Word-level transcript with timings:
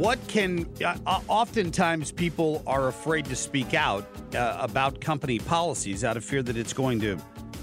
What 0.00 0.18
can, 0.28 0.66
uh, 0.82 0.96
uh, 1.04 1.20
oftentimes 1.28 2.10
people 2.10 2.62
are 2.66 2.88
afraid 2.88 3.26
to 3.26 3.36
speak 3.36 3.74
out 3.74 4.08
uh, 4.34 4.56
about 4.58 4.98
company 4.98 5.38
policies 5.38 6.04
out 6.04 6.16
of 6.16 6.24
fear 6.24 6.42
that 6.42 6.56
it's 6.56 6.72
going 6.72 7.00
to, 7.00 7.18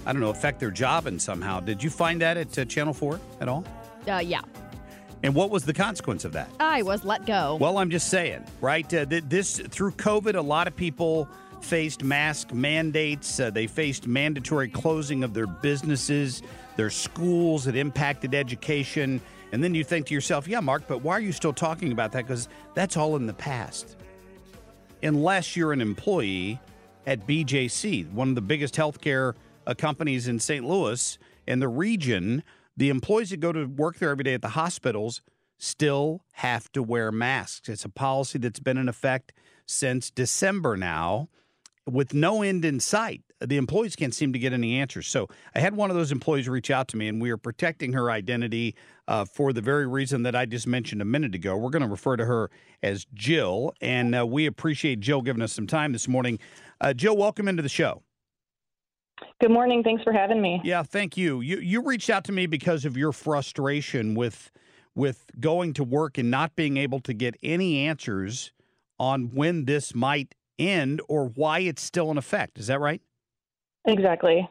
I 0.05 0.13
don't 0.13 0.21
know, 0.21 0.29
affect 0.29 0.59
their 0.59 0.69
job 0.69 1.07
and 1.07 1.19
somehow. 1.19 1.61
Did 1.61 1.81
you 1.81 1.89
find 1.89 2.21
that 2.21 2.37
at 2.37 2.55
uh, 2.55 2.65
Channel 2.65 2.93
4 2.93 3.19
at 3.41 3.49
all? 3.49 3.65
Uh, 4.07 4.19
yeah. 4.19 4.41
And 5.23 5.33
what 5.33 5.49
was 5.49 5.65
the 5.65 5.73
consequence 5.73 6.25
of 6.25 6.33
that? 6.33 6.47
I 6.59 6.83
was 6.83 7.03
let 7.03 7.25
go. 7.25 7.55
Well, 7.55 7.79
I'm 7.79 7.89
just 7.89 8.11
saying, 8.11 8.45
right? 8.61 8.85
Uh, 8.93 9.07
th- 9.07 9.23
this 9.27 9.57
through 9.57 9.93
COVID, 9.93 10.35
a 10.35 10.41
lot 10.41 10.67
of 10.67 10.75
people 10.75 11.27
faced 11.61 12.03
mask 12.03 12.53
mandates. 12.53 13.39
Uh, 13.39 13.49
they 13.49 13.65
faced 13.65 14.05
mandatory 14.05 14.69
closing 14.69 15.23
of 15.23 15.33
their 15.33 15.47
businesses, 15.47 16.43
their 16.75 16.91
schools. 16.91 17.65
It 17.65 17.75
impacted 17.75 18.35
education. 18.35 19.21
And 19.51 19.63
then 19.63 19.73
you 19.73 19.83
think 19.83 20.07
to 20.07 20.13
yourself, 20.13 20.47
yeah, 20.47 20.59
Mark, 20.59 20.83
but 20.87 21.01
why 21.01 21.13
are 21.13 21.21
you 21.21 21.31
still 21.31 21.53
talking 21.53 21.91
about 21.91 22.11
that? 22.11 22.27
Because 22.27 22.49
that's 22.73 22.97
all 22.97 23.15
in 23.15 23.27
the 23.27 23.33
past. 23.33 23.95
Unless 25.03 25.55
you're 25.55 25.73
an 25.73 25.81
employee 25.81 26.59
at 27.05 27.25
BJC, 27.25 28.11
one 28.11 28.29
of 28.29 28.35
the 28.35 28.41
biggest 28.41 28.75
healthcare 28.75 29.33
uh, 29.65 29.73
companies 29.73 30.27
in 30.27 30.39
St. 30.39 30.65
Louis 30.65 31.17
and 31.47 31.61
the 31.61 31.67
region, 31.67 32.43
the 32.75 32.89
employees 32.89 33.29
that 33.29 33.39
go 33.39 33.51
to 33.51 33.65
work 33.65 33.97
there 33.99 34.09
every 34.09 34.23
day 34.23 34.33
at 34.33 34.41
the 34.41 34.49
hospitals 34.49 35.21
still 35.57 36.23
have 36.33 36.71
to 36.73 36.83
wear 36.83 37.11
masks. 37.11 37.69
It's 37.69 37.85
a 37.85 37.89
policy 37.89 38.39
that's 38.39 38.59
been 38.59 38.77
in 38.77 38.89
effect 38.89 39.33
since 39.65 40.11
December 40.11 40.77
now 40.77 41.29
with 41.85 42.13
no 42.13 42.41
end 42.41 42.65
in 42.65 42.79
sight. 42.79 43.21
The 43.39 43.57
employees 43.57 43.95
can't 43.95 44.13
seem 44.13 44.33
to 44.33 44.39
get 44.39 44.51
any 44.51 44.79
answers. 44.79 45.07
So 45.07 45.27
I 45.55 45.59
had 45.59 45.75
one 45.75 45.89
of 45.89 45.95
those 45.95 46.11
employees 46.11 46.49
reach 46.49 46.71
out 46.71 46.87
to 46.89 46.97
me, 46.97 47.07
and 47.07 47.21
we 47.21 47.29
are 47.29 47.37
protecting 47.37 47.93
her 47.93 48.09
identity 48.11 48.75
uh, 49.07 49.25
for 49.25 49.53
the 49.53 49.61
very 49.61 49.87
reason 49.87 50.23
that 50.23 50.35
I 50.35 50.45
just 50.45 50.67
mentioned 50.67 51.01
a 51.01 51.05
minute 51.05 51.33
ago. 51.33 51.55
We're 51.55 51.69
going 51.69 51.83
to 51.83 51.87
refer 51.87 52.17
to 52.17 52.25
her 52.25 52.49
as 52.83 53.05
Jill, 53.13 53.73
and 53.81 54.15
uh, 54.15 54.25
we 54.25 54.45
appreciate 54.45 54.99
Jill 54.99 55.21
giving 55.21 55.41
us 55.41 55.53
some 55.53 55.67
time 55.67 55.93
this 55.93 56.07
morning. 56.07 56.39
Uh, 56.81 56.93
Jill, 56.93 57.15
welcome 57.15 57.47
into 57.47 57.63
the 57.63 57.69
show. 57.69 58.03
Good 59.41 59.51
morning. 59.51 59.83
Thanks 59.83 60.03
for 60.03 60.13
having 60.13 60.41
me. 60.41 60.61
Yeah, 60.63 60.83
thank 60.83 61.17
you. 61.17 61.41
You 61.41 61.57
you 61.57 61.81
reached 61.83 62.09
out 62.09 62.23
to 62.25 62.31
me 62.31 62.45
because 62.45 62.85
of 62.85 62.95
your 62.95 63.11
frustration 63.11 64.13
with 64.13 64.51
with 64.93 65.25
going 65.39 65.73
to 65.73 65.83
work 65.83 66.17
and 66.17 66.29
not 66.29 66.55
being 66.55 66.77
able 66.77 66.99
to 66.99 67.13
get 67.13 67.35
any 67.41 67.87
answers 67.87 68.51
on 68.99 69.31
when 69.33 69.65
this 69.65 69.95
might 69.95 70.35
end 70.59 71.01
or 71.07 71.27
why 71.29 71.59
it's 71.59 71.81
still 71.81 72.11
in 72.11 72.17
effect. 72.17 72.59
Is 72.59 72.67
that 72.67 72.79
right? 72.79 73.01
Exactly. 73.85 74.47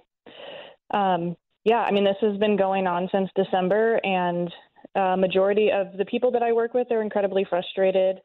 Um, 0.92 1.36
yeah, 1.66 1.80
I 1.80 1.90
mean, 1.90 2.04
this 2.04 2.16
has 2.20 2.36
been 2.38 2.56
going 2.56 2.86
on 2.86 3.08
since 3.10 3.28
December, 3.34 4.00
and 4.04 4.48
uh, 4.94 5.16
majority 5.16 5.70
of 5.72 5.98
the 5.98 6.04
people 6.04 6.30
that 6.30 6.42
I 6.42 6.52
work 6.52 6.74
with 6.74 6.86
are 6.92 7.02
incredibly 7.02 7.44
frustrated. 7.44 8.18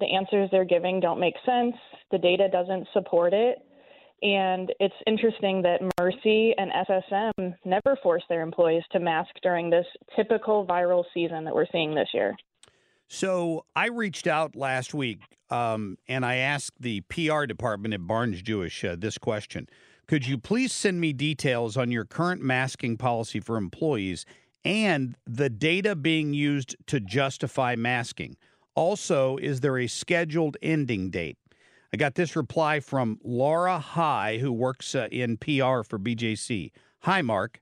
The 0.00 0.06
answers 0.06 0.48
they're 0.50 0.64
giving 0.64 0.98
don't 0.98 1.20
make 1.20 1.34
sense. 1.44 1.74
The 2.12 2.16
data 2.16 2.48
doesn't 2.50 2.88
support 2.94 3.34
it. 3.34 3.58
And 4.22 4.72
it's 4.80 4.94
interesting 5.06 5.60
that 5.62 5.82
Mercy 6.00 6.54
and 6.56 6.72
SSM 6.88 7.54
never 7.66 7.98
force 8.02 8.22
their 8.30 8.40
employees 8.40 8.84
to 8.92 9.00
mask 9.00 9.32
during 9.42 9.68
this 9.68 9.84
typical 10.16 10.64
viral 10.66 11.04
season 11.12 11.44
that 11.44 11.54
we're 11.54 11.66
seeing 11.72 11.94
this 11.94 12.08
year. 12.14 12.34
So 13.06 13.66
I 13.76 13.88
reached 13.88 14.26
out 14.26 14.56
last 14.56 14.94
week 14.94 15.20
um, 15.50 15.98
and 16.08 16.24
I 16.24 16.36
asked 16.36 16.80
the 16.80 17.02
PR 17.02 17.44
department 17.44 17.92
at 17.92 18.06
Barnes 18.06 18.40
Jewish 18.40 18.82
uh, 18.82 18.96
this 18.98 19.18
question 19.18 19.68
Could 20.08 20.26
you 20.26 20.36
please 20.36 20.72
send 20.72 21.00
me 21.00 21.12
details 21.12 21.76
on 21.76 21.90
your 21.90 22.04
current 22.04 22.42
masking 22.42 22.96
policy 22.96 23.40
for 23.40 23.56
employees 23.56 24.26
and 24.64 25.16
the 25.26 25.50
data 25.50 25.96
being 25.96 26.34
used 26.34 26.76
to 26.86 27.00
justify 27.00 27.76
masking? 27.76 28.36
Also, 28.74 29.36
is 29.38 29.60
there 29.60 29.78
a 29.78 29.86
scheduled 29.86 30.56
ending 30.62 31.10
date? 31.10 31.36
I 31.92 31.98
got 31.98 32.14
this 32.14 32.36
reply 32.36 32.80
from 32.80 33.18
Laura 33.22 33.78
High, 33.78 34.38
who 34.38 34.50
works 34.50 34.94
uh, 34.94 35.08
in 35.12 35.36
PR 35.36 35.82
for 35.82 35.98
BJC. 35.98 36.70
Hi, 37.00 37.20
Mark. 37.20 37.60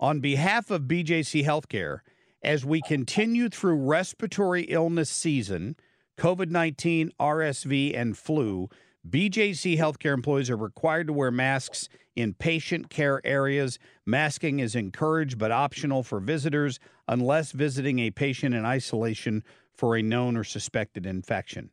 On 0.00 0.18
behalf 0.18 0.70
of 0.70 0.82
BJC 0.82 1.44
Healthcare, 1.44 2.00
as 2.42 2.64
we 2.64 2.80
continue 2.80 3.48
through 3.48 3.76
respiratory 3.76 4.62
illness 4.62 5.10
season, 5.10 5.76
COVID 6.18 6.50
19, 6.50 7.12
RSV, 7.20 7.96
and 7.96 8.16
flu, 8.18 8.68
BJC 9.08 9.78
healthcare 9.78 10.12
employees 10.12 10.50
are 10.50 10.56
required 10.56 11.06
to 11.06 11.12
wear 11.12 11.30
masks 11.30 11.88
in 12.14 12.34
patient 12.34 12.90
care 12.90 13.20
areas. 13.24 13.78
Masking 14.04 14.60
is 14.60 14.74
encouraged 14.74 15.38
but 15.38 15.50
optional 15.50 16.02
for 16.02 16.20
visitors 16.20 16.78
unless 17.08 17.52
visiting 17.52 17.98
a 17.98 18.10
patient 18.10 18.54
in 18.54 18.66
isolation 18.66 19.42
for 19.72 19.96
a 19.96 20.02
known 20.02 20.36
or 20.36 20.44
suspected 20.44 21.06
infection. 21.06 21.70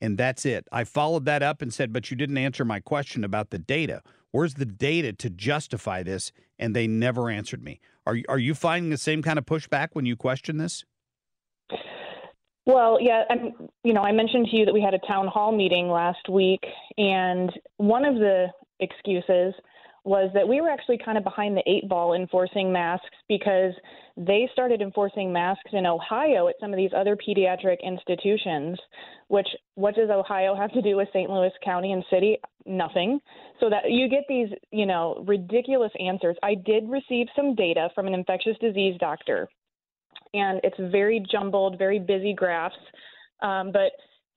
And 0.00 0.16
that's 0.16 0.46
it. 0.46 0.66
I 0.70 0.84
followed 0.84 1.24
that 1.26 1.42
up 1.42 1.60
and 1.60 1.74
said, 1.74 1.92
but 1.92 2.10
you 2.10 2.16
didn't 2.16 2.38
answer 2.38 2.64
my 2.64 2.80
question 2.80 3.24
about 3.24 3.50
the 3.50 3.58
data. 3.58 4.02
Where's 4.30 4.54
the 4.54 4.64
data 4.64 5.12
to 5.14 5.28
justify 5.28 6.02
this? 6.02 6.32
And 6.58 6.74
they 6.74 6.86
never 6.86 7.28
answered 7.28 7.62
me. 7.62 7.80
Are, 8.06 8.16
are 8.28 8.38
you 8.38 8.54
finding 8.54 8.90
the 8.90 8.96
same 8.96 9.22
kind 9.22 9.38
of 9.38 9.44
pushback 9.44 9.88
when 9.92 10.06
you 10.06 10.16
question 10.16 10.58
this? 10.58 10.84
Well, 12.70 12.98
yeah, 13.00 13.24
I'm, 13.28 13.68
you 13.82 13.92
know, 13.92 14.02
I 14.02 14.12
mentioned 14.12 14.46
to 14.48 14.56
you 14.56 14.64
that 14.64 14.72
we 14.72 14.80
had 14.80 14.94
a 14.94 15.04
town 15.04 15.26
hall 15.26 15.50
meeting 15.50 15.88
last 15.88 16.28
week, 16.28 16.62
and 16.96 17.50
one 17.78 18.04
of 18.04 18.14
the 18.14 18.46
excuses 18.78 19.54
was 20.04 20.30
that 20.34 20.46
we 20.46 20.60
were 20.60 20.68
actually 20.68 20.98
kind 21.04 21.18
of 21.18 21.24
behind 21.24 21.56
the 21.56 21.68
eight 21.68 21.88
ball 21.88 22.14
enforcing 22.14 22.72
masks 22.72 23.10
because 23.28 23.72
they 24.16 24.48
started 24.52 24.80
enforcing 24.82 25.32
masks 25.32 25.70
in 25.72 25.84
Ohio 25.84 26.46
at 26.46 26.54
some 26.60 26.72
of 26.72 26.76
these 26.76 26.92
other 26.96 27.16
pediatric 27.16 27.82
institutions, 27.82 28.78
which 29.26 29.48
what 29.74 29.96
does 29.96 30.08
Ohio 30.08 30.54
have 30.54 30.72
to 30.72 30.80
do 30.80 30.96
with 30.96 31.08
St. 31.12 31.28
Louis 31.28 31.50
County 31.64 31.90
and 31.90 32.04
city? 32.08 32.38
Nothing. 32.66 33.18
So 33.58 33.68
that 33.68 33.90
you 33.90 34.08
get 34.08 34.22
these, 34.28 34.48
you 34.70 34.86
know, 34.86 35.24
ridiculous 35.26 35.92
answers. 35.98 36.36
I 36.40 36.54
did 36.54 36.88
receive 36.88 37.26
some 37.34 37.56
data 37.56 37.88
from 37.96 38.06
an 38.06 38.14
infectious 38.14 38.56
disease 38.60 38.94
doctor 39.00 39.48
and 40.34 40.60
it's 40.62 40.76
very 40.78 41.24
jumbled, 41.30 41.78
very 41.78 41.98
busy 41.98 42.34
graphs. 42.34 42.74
Um, 43.42 43.72
but 43.72 43.92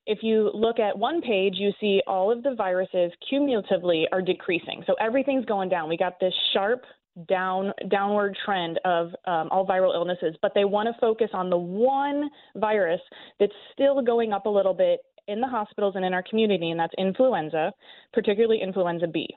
if 0.05 0.19
you 0.21 0.51
look 0.53 0.79
at 0.79 0.97
one 0.97 1.21
page, 1.21 1.53
you 1.57 1.71
see 1.79 2.01
all 2.07 2.31
of 2.31 2.43
the 2.43 2.55
viruses 2.55 3.11
cumulatively 3.29 4.07
are 4.11 4.21
decreasing. 4.21 4.83
So 4.85 4.95
everything's 4.99 5.45
going 5.45 5.69
down. 5.69 5.87
We 5.87 5.97
got 5.97 6.19
this 6.19 6.33
sharp 6.53 6.83
down 7.29 7.71
downward 7.89 8.35
trend 8.43 8.79
of 8.85 9.07
um, 9.27 9.47
all 9.51 9.67
viral 9.67 9.93
illnesses, 9.93 10.35
but 10.41 10.51
they 10.55 10.65
want 10.65 10.87
to 10.87 10.99
focus 10.99 11.29
on 11.33 11.49
the 11.49 11.57
one 11.57 12.29
virus 12.55 13.01
that's 13.39 13.53
still 13.71 14.01
going 14.01 14.33
up 14.33 14.45
a 14.45 14.49
little 14.49 14.73
bit 14.73 14.99
in 15.27 15.39
the 15.39 15.47
hospitals 15.47 15.93
and 15.95 16.03
in 16.03 16.13
our 16.13 16.23
community, 16.27 16.71
and 16.71 16.79
that's 16.79 16.93
influenza, 16.97 17.71
particularly 18.13 18.61
influenza 18.61 19.07
B. 19.07 19.27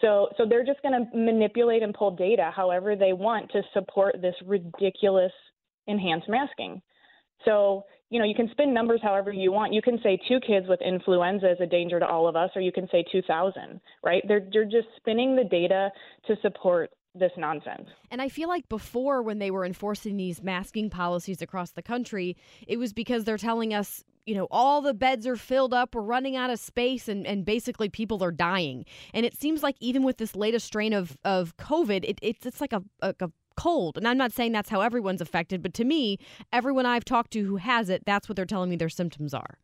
So, 0.00 0.28
so 0.36 0.44
they're 0.48 0.64
just 0.64 0.82
going 0.82 0.94
to 0.94 1.16
manipulate 1.16 1.82
and 1.82 1.94
pull 1.94 2.10
data 2.10 2.50
however 2.54 2.96
they 2.96 3.12
want 3.12 3.50
to 3.52 3.62
support 3.72 4.16
this 4.20 4.34
ridiculous 4.44 5.32
enhanced 5.86 6.28
masking. 6.28 6.82
So 7.44 7.84
you 8.10 8.20
know, 8.20 8.24
you 8.24 8.34
can 8.34 8.48
spin 8.52 8.72
numbers 8.72 9.00
however 9.02 9.32
you 9.32 9.50
want. 9.50 9.72
You 9.72 9.82
can 9.82 9.98
say 10.02 10.18
two 10.28 10.38
kids 10.46 10.66
with 10.68 10.80
influenza 10.80 11.50
is 11.50 11.58
a 11.60 11.66
danger 11.66 11.98
to 11.98 12.06
all 12.06 12.28
of 12.28 12.36
us, 12.36 12.50
or 12.54 12.60
you 12.60 12.70
can 12.70 12.88
say 12.90 13.04
2,000, 13.10 13.80
right? 14.04 14.22
They're, 14.28 14.46
they're 14.52 14.64
just 14.64 14.88
spinning 14.96 15.34
the 15.34 15.44
data 15.44 15.90
to 16.28 16.36
support 16.40 16.90
this 17.14 17.32
nonsense. 17.36 17.88
And 18.10 18.22
I 18.22 18.28
feel 18.28 18.48
like 18.48 18.68
before, 18.68 19.22
when 19.22 19.38
they 19.38 19.50
were 19.50 19.64
enforcing 19.64 20.16
these 20.16 20.42
masking 20.42 20.90
policies 20.90 21.42
across 21.42 21.72
the 21.72 21.82
country, 21.82 22.36
it 22.68 22.76
was 22.76 22.92
because 22.92 23.24
they're 23.24 23.38
telling 23.38 23.74
us, 23.74 24.04
you 24.24 24.34
know, 24.34 24.46
all 24.50 24.82
the 24.82 24.94
beds 24.94 25.26
are 25.26 25.36
filled 25.36 25.72
up, 25.72 25.94
we're 25.94 26.02
running 26.02 26.36
out 26.36 26.50
of 26.50 26.60
space, 26.60 27.08
and, 27.08 27.26
and 27.26 27.44
basically 27.44 27.88
people 27.88 28.22
are 28.22 28.32
dying. 28.32 28.84
And 29.14 29.24
it 29.26 29.40
seems 29.40 29.62
like 29.62 29.76
even 29.80 30.04
with 30.04 30.18
this 30.18 30.36
latest 30.36 30.66
strain 30.66 30.92
of, 30.92 31.16
of 31.24 31.56
COVID, 31.56 32.04
it, 32.04 32.18
it's, 32.22 32.46
it's 32.46 32.60
like 32.60 32.72
a, 32.72 32.82
a, 33.00 33.14
a 33.20 33.30
cold. 33.56 33.96
And 33.96 34.06
I'm 34.06 34.18
not 34.18 34.32
saying 34.32 34.52
that's 34.52 34.70
how 34.70 34.80
everyone's 34.80 35.20
affected, 35.20 35.62
but 35.62 35.74
to 35.74 35.84
me, 35.84 36.18
everyone 36.52 36.86
I've 36.86 37.04
talked 37.04 37.32
to 37.32 37.44
who 37.44 37.56
has 37.56 37.88
it, 37.88 38.04
that's 38.04 38.28
what 38.28 38.36
they're 38.36 38.44
telling 38.44 38.70
me 38.70 38.76
their 38.76 38.88
symptoms 38.88 39.34
are. 39.34 39.58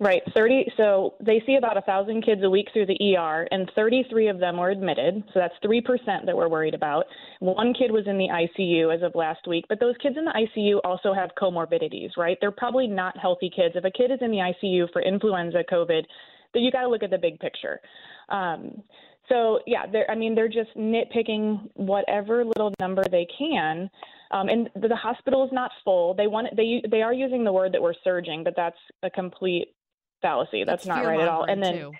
Right, 0.00 0.22
30. 0.34 0.66
So 0.76 1.14
they 1.24 1.40
see 1.46 1.54
about 1.54 1.76
a 1.76 1.80
thousand 1.82 2.24
kids 2.24 2.40
a 2.42 2.50
week 2.50 2.66
through 2.72 2.86
the 2.86 3.16
ER, 3.16 3.46
and 3.52 3.70
33 3.76 4.26
of 4.26 4.40
them 4.40 4.56
were 4.56 4.70
admitted. 4.70 5.22
So 5.32 5.38
that's 5.38 5.54
three 5.62 5.80
percent 5.80 6.26
that 6.26 6.36
we're 6.36 6.48
worried 6.48 6.74
about. 6.74 7.04
One 7.38 7.72
kid 7.72 7.92
was 7.92 8.04
in 8.06 8.18
the 8.18 8.26
ICU 8.28 8.92
as 8.92 9.02
of 9.04 9.14
last 9.14 9.46
week, 9.46 9.66
but 9.68 9.78
those 9.78 9.94
kids 10.02 10.16
in 10.18 10.24
the 10.24 10.32
ICU 10.32 10.80
also 10.82 11.14
have 11.14 11.30
comorbidities, 11.40 12.10
right? 12.16 12.36
They're 12.40 12.50
probably 12.50 12.88
not 12.88 13.16
healthy 13.16 13.48
kids. 13.54 13.76
If 13.76 13.84
a 13.84 13.90
kid 13.90 14.10
is 14.10 14.18
in 14.20 14.32
the 14.32 14.38
ICU 14.38 14.92
for 14.92 15.00
influenza, 15.00 15.62
COVID, 15.70 16.02
then 16.52 16.62
you 16.64 16.72
got 16.72 16.82
to 16.82 16.88
look 16.88 17.04
at 17.04 17.10
the 17.10 17.18
big 17.18 17.38
picture. 17.38 17.80
Um, 18.30 18.82
so 19.28 19.60
yeah, 19.66 19.86
they're, 19.90 20.10
I 20.10 20.14
mean, 20.14 20.34
they're 20.34 20.48
just 20.48 20.70
nitpicking 20.76 21.70
whatever 21.74 22.44
little 22.44 22.72
number 22.80 23.02
they 23.10 23.26
can. 23.38 23.90
Um, 24.30 24.48
and 24.48 24.68
the, 24.74 24.88
the 24.88 24.96
hospital 24.96 25.44
is 25.44 25.52
not 25.52 25.70
full. 25.84 26.14
They 26.14 26.26
want 26.26 26.48
they 26.56 26.82
they 26.90 27.02
are 27.02 27.12
using 27.12 27.44
the 27.44 27.52
word 27.52 27.72
that 27.72 27.82
we're 27.82 27.94
surging, 28.02 28.42
but 28.44 28.54
that's 28.56 28.78
a 29.02 29.10
complete 29.10 29.68
fallacy. 30.22 30.64
That's 30.64 30.86
not 30.86 31.04
right 31.04 31.20
at 31.20 31.28
all. 31.28 31.44
And 31.44 31.62
then, 31.62 31.74
too. 31.74 31.92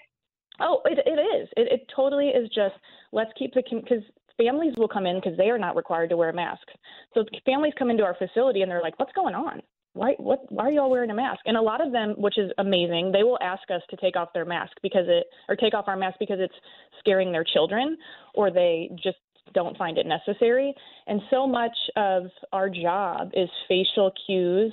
oh, 0.61 0.81
it, 0.87 0.99
it 1.06 1.21
is. 1.21 1.49
It, 1.56 1.73
it 1.73 1.93
totally 1.94 2.29
is 2.29 2.49
just 2.49 2.75
let's 3.12 3.31
keep 3.38 3.55
the 3.55 3.62
because 3.70 4.03
families 4.37 4.75
will 4.77 4.88
come 4.88 5.06
in 5.06 5.17
because 5.17 5.37
they 5.37 5.50
are 5.50 5.59
not 5.59 5.77
required 5.77 6.11
to 6.11 6.17
wear 6.17 6.32
masks. 6.32 6.73
So 7.15 7.25
families 7.44 7.73
come 7.79 7.91
into 7.91 8.03
our 8.03 8.17
facility 8.17 8.62
and 8.62 8.70
they're 8.70 8.82
like, 8.82 8.99
"What's 8.99 9.12
going 9.12 9.35
on? 9.35 9.62
Why 9.94 10.14
what 10.19 10.41
why 10.52 10.64
are 10.64 10.70
you 10.70 10.81
all 10.81 10.91
wearing 10.91 11.11
a 11.11 11.14
mask?" 11.14 11.41
And 11.46 11.56
a 11.56 11.62
lot 11.62 11.85
of 11.85 11.93
them, 11.93 12.14
which 12.19 12.38
is 12.38 12.50
amazing, 12.58 13.12
they 13.12 13.23
will 13.23 13.38
ask 13.41 13.62
us 13.70 13.82
to 13.91 13.96
take 13.96 14.17
off 14.17 14.32
their 14.35 14.44
mask 14.44 14.73
because 14.82 15.06
it 15.08 15.26
or 15.49 15.56
take 15.56 15.75
off 15.75 15.88
our 15.88 15.96
mask 15.96 16.19
because 16.20 16.38
it's 16.41 16.55
scaring 16.99 17.32
their 17.32 17.44
children 17.44 17.96
or 18.35 18.50
they 18.50 18.91
just 19.02 19.19
don't 19.55 19.76
find 19.76 19.99
it 19.99 20.06
necessary. 20.06 20.75
And 21.06 21.20
so 21.31 21.46
much 21.46 21.76
of 21.96 22.25
our 22.52 22.69
job 22.69 23.31
is 23.35 23.49
facial 23.69 24.12
cues 24.26 24.73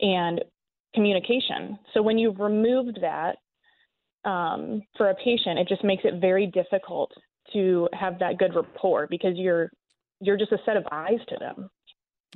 and 0.00 0.42
communication. 0.94 1.78
So 1.94 2.02
when 2.02 2.18
you've 2.18 2.40
removed 2.40 2.98
that 3.00 3.36
um, 4.28 4.82
for 4.96 5.10
a 5.10 5.14
patient, 5.14 5.58
it 5.58 5.68
just 5.68 5.84
makes 5.84 6.04
it 6.04 6.20
very 6.20 6.46
difficult 6.46 7.12
to 7.52 7.88
have 7.92 8.18
that 8.18 8.38
good 8.38 8.54
rapport 8.54 9.06
because 9.08 9.36
you're 9.36 9.70
you're 10.20 10.36
just 10.36 10.52
a 10.52 10.58
set 10.66 10.76
of 10.76 10.84
eyes 10.92 11.18
to 11.28 11.36
them. 11.38 11.70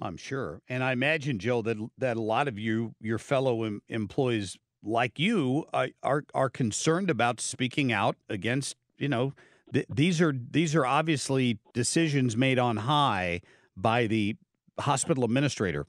I'm 0.03 0.17
sure, 0.17 0.61
and 0.69 0.83
I 0.83 0.93
imagine, 0.93 1.39
Joe, 1.39 1.63
that 1.63 1.77
that 1.99 2.17
a 2.17 2.23
lot 2.23 2.49
of 2.49 2.59
you, 2.59 2.95
your 3.01 3.19
fellow 3.19 3.63
em- 3.63 3.83
employees 3.89 4.57
like 4.83 5.19
you, 5.19 5.67
uh, 5.73 5.89
are 6.03 6.25
are 6.35 6.51
concerned 6.51 7.11
about 7.11 7.41
speaking 7.41 7.93
out 7.93 8.17
against. 8.29 8.77
You 8.99 9.09
know, 9.09 9.35
th- 9.73 9.87
these 9.89 10.21
are 10.21 10.33
these 10.33 10.75
are 10.75 10.85
obviously 10.85 11.59
decisions 11.73 12.37
made 12.37 12.59
on 12.59 12.79
high 12.79 13.41
by 13.77 14.07
the 14.07 14.37
hospital 14.81 15.25
administrator, 15.25 15.87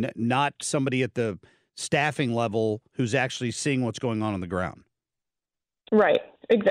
n- 0.00 0.12
not 0.14 0.54
somebody 0.62 1.02
at 1.02 1.14
the 1.14 1.38
staffing 1.76 2.34
level 2.34 2.82
who's 2.94 3.14
actually 3.14 3.50
seeing 3.50 3.84
what's 3.84 3.98
going 3.98 4.22
on 4.22 4.34
on 4.34 4.40
the 4.40 4.46
ground. 4.46 4.82
Right. 5.90 6.20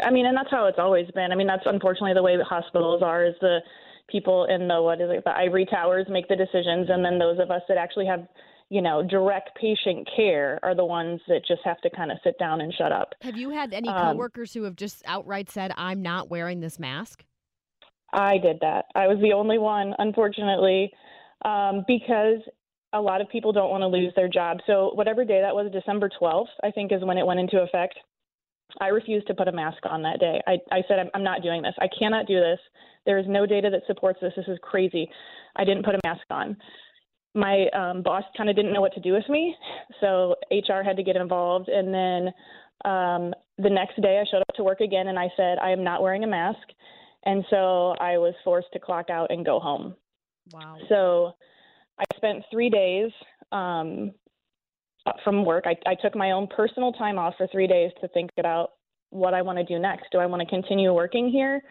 I 0.02 0.12
mean, 0.12 0.26
and 0.26 0.36
that's 0.36 0.52
how 0.52 0.66
it's 0.66 0.80
always 0.80 1.10
been. 1.12 1.32
I 1.32 1.36
mean, 1.36 1.48
that's 1.48 1.66
unfortunately 1.66 2.14
the 2.14 2.24
way 2.24 2.38
that 2.38 2.46
hospitals 2.46 3.02
are. 3.02 3.26
Is 3.26 3.36
the 3.42 3.60
people 4.10 4.46
in 4.46 4.68
the 4.68 4.82
what 4.82 5.02
is 5.02 5.10
it, 5.12 5.24
the 5.24 5.36
ivory 5.36 5.66
towers 5.66 6.06
make 6.10 6.28
the 6.28 6.36
decisions, 6.36 6.88
and 6.90 7.04
then 7.04 7.20
those 7.20 7.40
of 7.40 7.52
us 7.52 7.62
that 7.68 7.78
actually 7.78 8.06
have, 8.06 8.28
you 8.70 8.82
know, 8.82 9.04
direct 9.04 9.52
patient 9.60 10.08
care 10.16 10.60
are 10.64 10.76
the 10.76 10.86
ones 10.86 11.20
that 11.28 11.42
just 11.48 11.62
have 11.64 11.80
to 11.82 11.90
kind 11.90 12.12
of 12.12 12.18
sit 12.24 12.38
down 12.40 12.62
and 12.62 12.74
shut 12.74 12.92
up. 12.92 13.14
Have 13.22 13.38
you 13.38 13.50
had 13.50 13.74
any 13.74 13.90
Um, 13.90 14.14
coworkers 14.14 14.54
who 14.54 14.64
have 14.64 14.76
just 14.76 15.04
outright 15.06 15.50
said, 15.50 15.72
I'm 15.78 16.02
not 16.02 16.30
wearing 16.30 16.60
this 16.60 16.80
mask? 16.80 17.26
I 18.14 18.38
did 18.38 18.60
that. 18.62 18.86
I 18.96 19.08
was 19.08 19.18
the 19.22 19.34
only 19.34 19.58
one, 19.58 19.94
unfortunately, 20.00 20.92
um, 21.44 21.84
because 21.88 22.40
a 22.94 23.02
lot 23.02 23.20
of 23.20 23.28
people 23.30 23.52
don't 23.52 23.70
want 23.70 23.82
to 23.82 23.88
lose 23.88 24.14
their 24.16 24.30
job. 24.30 24.58
So 24.66 24.92
whatever 24.94 25.26
day 25.26 25.42
that 25.42 25.54
was, 25.54 25.70
December 25.72 26.10
12th, 26.20 26.48
I 26.64 26.72
think 26.72 26.92
is 26.94 27.04
when 27.04 27.18
it 27.18 27.26
went 27.26 27.40
into 27.40 27.62
effect. 27.62 27.96
I 28.80 28.88
refused 28.88 29.28
to 29.28 29.34
put 29.34 29.48
a 29.48 29.52
mask 29.52 29.80
on 29.90 30.02
that 30.04 30.20
day. 30.20 30.42
I, 30.48 30.58
I 30.72 30.82
said, 30.88 31.00
I'm, 31.00 31.10
I'm 31.14 31.24
not 31.24 31.42
doing 31.42 31.62
this. 31.62 31.74
I 31.80 31.88
cannot 32.00 32.28
do 32.28 32.40
this. 32.40 32.60
There 33.08 33.18
is 33.18 33.26
no 33.28 33.48
data 33.48 33.70
that 33.72 33.82
supports 33.88 34.20
this. 34.22 34.34
This 34.36 34.48
is 34.48 34.60
crazy. 34.62 35.10
I 35.56 35.64
didn't 35.64 35.86
put 35.86 35.96
a 35.96 36.00
mask 36.04 36.22
on. 36.30 36.56
My 37.34 37.68
um, 37.70 38.04
boss 38.04 38.24
kind 38.36 38.50
of 38.50 38.56
didn't 38.56 38.74
know 38.74 38.82
what 38.82 38.94
to 38.94 39.00
do 39.00 39.14
with 39.14 39.28
me, 39.30 39.56
so 40.02 40.36
HR 40.52 40.84
had 40.84 40.98
to 40.98 41.04
get 41.04 41.16
involved. 41.16 41.70
And 41.70 41.94
then 41.94 42.34
um, 42.86 43.34
the 43.58 43.70
next 43.70 44.00
day, 44.02 44.22
I 44.22 44.30
showed 44.30 44.42
up 44.42 44.56
to 44.56 44.64
work 44.64 44.82
again, 44.82 45.08
and 45.08 45.18
I 45.18 45.30
said, 45.38 45.58
I 45.60 45.72
am 45.72 45.84
not 45.84 46.04
wearing 46.04 46.24
a 46.24 46.28
mask. 46.28 46.60
And 47.26 47.44
so 47.50 47.96
I 48.00 48.18
was 48.18 48.34
forced 48.44 48.68
to 48.74 48.80
clock 48.80 49.10
out 49.10 49.32
and 49.32 49.46
go 49.46 49.60
home. 49.60 49.96
Wow. 50.54 50.78
So 50.90 51.34
I 52.00 52.04
spent 52.16 52.44
three 52.52 52.70
days 52.70 53.12
um, 53.52 54.12
from 55.24 55.46
work. 55.46 55.66
I, 55.66 55.76
I 55.90 55.96
took 55.96 56.16
my 56.16 56.32
own 56.32 56.48
personal 56.48 56.92
time 56.92 57.18
off 57.18 57.36
for 57.38 57.48
three 57.48 57.68
days 57.68 57.92
to 58.02 58.08
think 58.10 58.32
about 58.38 58.72
what 59.10 59.34
I 59.34 59.42
want 59.42 59.58
to 59.58 59.64
do 59.64 59.80
next. 59.80 60.08
Do 60.12 60.20
I 60.20 60.26
want 60.26 60.42
to 60.42 60.48
continue 60.48 60.94
working 60.94 61.30
here? 61.30 61.62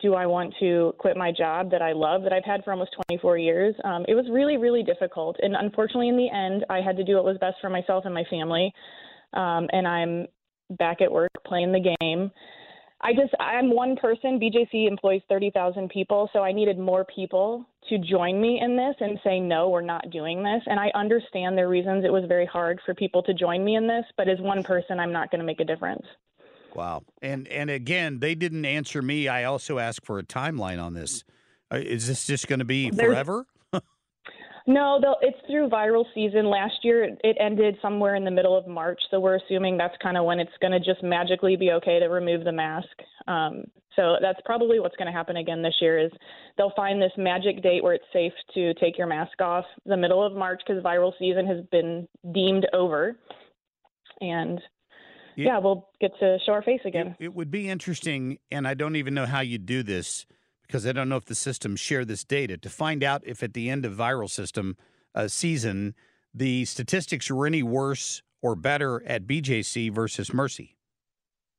Do 0.00 0.14
I 0.14 0.26
want 0.26 0.54
to 0.60 0.92
quit 0.98 1.16
my 1.16 1.32
job 1.32 1.70
that 1.70 1.80
I 1.80 1.92
love 1.92 2.22
that 2.22 2.32
I've 2.32 2.44
had 2.44 2.62
for 2.64 2.72
almost 2.72 2.94
24 3.08 3.38
years? 3.38 3.74
Um, 3.84 4.04
it 4.06 4.14
was 4.14 4.26
really, 4.30 4.58
really 4.58 4.82
difficult. 4.82 5.36
And 5.40 5.56
unfortunately, 5.56 6.08
in 6.08 6.16
the 6.16 6.30
end, 6.30 6.66
I 6.68 6.80
had 6.80 6.96
to 6.98 7.04
do 7.04 7.14
what 7.14 7.24
was 7.24 7.38
best 7.38 7.56
for 7.60 7.70
myself 7.70 8.04
and 8.04 8.12
my 8.12 8.24
family. 8.28 8.72
Um, 9.32 9.68
and 9.72 9.88
I'm 9.88 10.26
back 10.78 11.00
at 11.00 11.10
work 11.10 11.30
playing 11.46 11.72
the 11.72 11.94
game. 12.00 12.30
I 13.00 13.12
just, 13.12 13.34
I'm 13.38 13.70
one 13.70 13.96
person. 13.96 14.40
BJC 14.40 14.88
employs 14.88 15.20
30,000 15.28 15.90
people, 15.90 16.30
so 16.32 16.40
I 16.40 16.52
needed 16.52 16.78
more 16.78 17.04
people 17.04 17.66
to 17.88 17.98
join 17.98 18.40
me 18.40 18.60
in 18.62 18.76
this 18.76 18.94
and 19.00 19.18
say, 19.22 19.38
no, 19.38 19.68
we're 19.68 19.82
not 19.82 20.10
doing 20.10 20.42
this. 20.42 20.62
And 20.66 20.80
I 20.80 20.90
understand 20.94 21.56
their 21.56 21.68
reasons. 21.68 22.04
It 22.04 22.12
was 22.12 22.24
very 22.26 22.46
hard 22.46 22.80
for 22.84 22.94
people 22.94 23.22
to 23.24 23.34
join 23.34 23.64
me 23.64 23.76
in 23.76 23.86
this, 23.86 24.04
but 24.16 24.28
as 24.28 24.40
one 24.40 24.62
person, 24.62 24.98
I'm 24.98 25.12
not 25.12 25.30
going 25.30 25.40
to 25.40 25.46
make 25.46 25.60
a 25.60 25.64
difference. 25.64 26.04
Wow. 26.76 27.02
And 27.22 27.48
and 27.48 27.70
again, 27.70 28.18
they 28.20 28.34
didn't 28.34 28.64
answer 28.66 29.00
me. 29.00 29.28
I 29.28 29.44
also 29.44 29.78
asked 29.78 30.04
for 30.04 30.18
a 30.18 30.22
timeline 30.22 30.82
on 30.82 30.92
this. 30.94 31.24
Uh, 31.72 31.76
Is 31.78 32.06
this 32.06 32.26
just 32.26 32.46
going 32.48 32.58
to 32.60 32.64
be 32.64 32.90
There's- 32.90 33.10
forever? 33.12 33.46
No, 34.68 34.98
it's 35.22 35.38
through 35.48 35.68
viral 35.68 36.04
season. 36.12 36.46
Last 36.46 36.74
year, 36.82 37.04
it- 37.04 37.20
it 37.22 37.36
ended 37.38 37.78
somewhere 37.80 38.16
in 38.16 38.24
the 38.24 38.32
middle 38.32 38.56
of 38.58 38.66
March, 38.66 39.00
so 39.12 39.20
we're 39.20 39.36
assuming 39.36 39.76
that's 39.76 39.96
kind 40.02 40.16
of 40.16 40.24
when 40.24 40.40
it's 40.40 40.50
going 40.60 40.72
to 40.72 40.80
just 40.80 41.04
magically 41.04 41.54
be 41.54 41.70
okay 41.70 42.00
to 42.00 42.06
remove 42.06 42.42
the 42.42 42.50
mask. 42.50 42.88
Um, 43.28 43.62
so 43.94 44.16
that's 44.20 44.40
probably 44.44 44.80
what's 44.80 44.96
going 44.96 45.06
to 45.06 45.12
happen 45.12 45.36
again 45.36 45.62
this 45.62 45.76
year. 45.80 46.00
Is 46.00 46.10
they'll 46.58 46.72
find 46.74 47.00
this 47.00 47.12
magic 47.16 47.62
date 47.62 47.84
where 47.84 47.94
it's 47.94 48.04
safe 48.12 48.32
to 48.54 48.74
take 48.74 48.98
your 48.98 49.06
mask 49.06 49.40
off, 49.40 49.64
the 49.84 49.96
middle 49.96 50.20
of 50.24 50.34
March, 50.34 50.60
because 50.66 50.82
viral 50.82 51.12
season 51.16 51.46
has 51.46 51.64
been 51.70 52.08
deemed 52.34 52.66
over, 52.72 53.16
and 54.20 54.60
Yeah. 55.36 55.46
yeah, 55.46 55.58
we'll 55.58 55.88
get 56.00 56.12
to 56.20 56.38
show 56.44 56.52
our 56.52 56.62
face 56.62 56.80
again. 56.84 57.14
It, 57.18 57.26
it 57.26 57.34
would 57.34 57.50
be 57.50 57.68
interesting, 57.68 58.38
and 58.50 58.66
I 58.66 58.74
don't 58.74 58.96
even 58.96 59.14
know 59.14 59.26
how 59.26 59.40
you 59.40 59.58
do 59.58 59.82
this 59.82 60.26
because 60.62 60.86
I 60.86 60.92
don't 60.92 61.08
know 61.08 61.16
if 61.16 61.26
the 61.26 61.34
systems 61.34 61.78
share 61.78 62.04
this 62.04 62.24
data 62.24 62.56
to 62.56 62.70
find 62.70 63.04
out 63.04 63.22
if 63.24 63.42
at 63.42 63.52
the 63.52 63.70
end 63.70 63.84
of 63.84 63.92
viral 63.94 64.30
system 64.30 64.76
uh, 65.14 65.28
season 65.28 65.94
the 66.34 66.64
statistics 66.66 67.30
were 67.30 67.46
any 67.46 67.62
worse 67.62 68.22
or 68.42 68.54
better 68.54 69.02
at 69.06 69.26
BJC 69.26 69.90
versus 69.92 70.32
Mercy. 70.34 70.76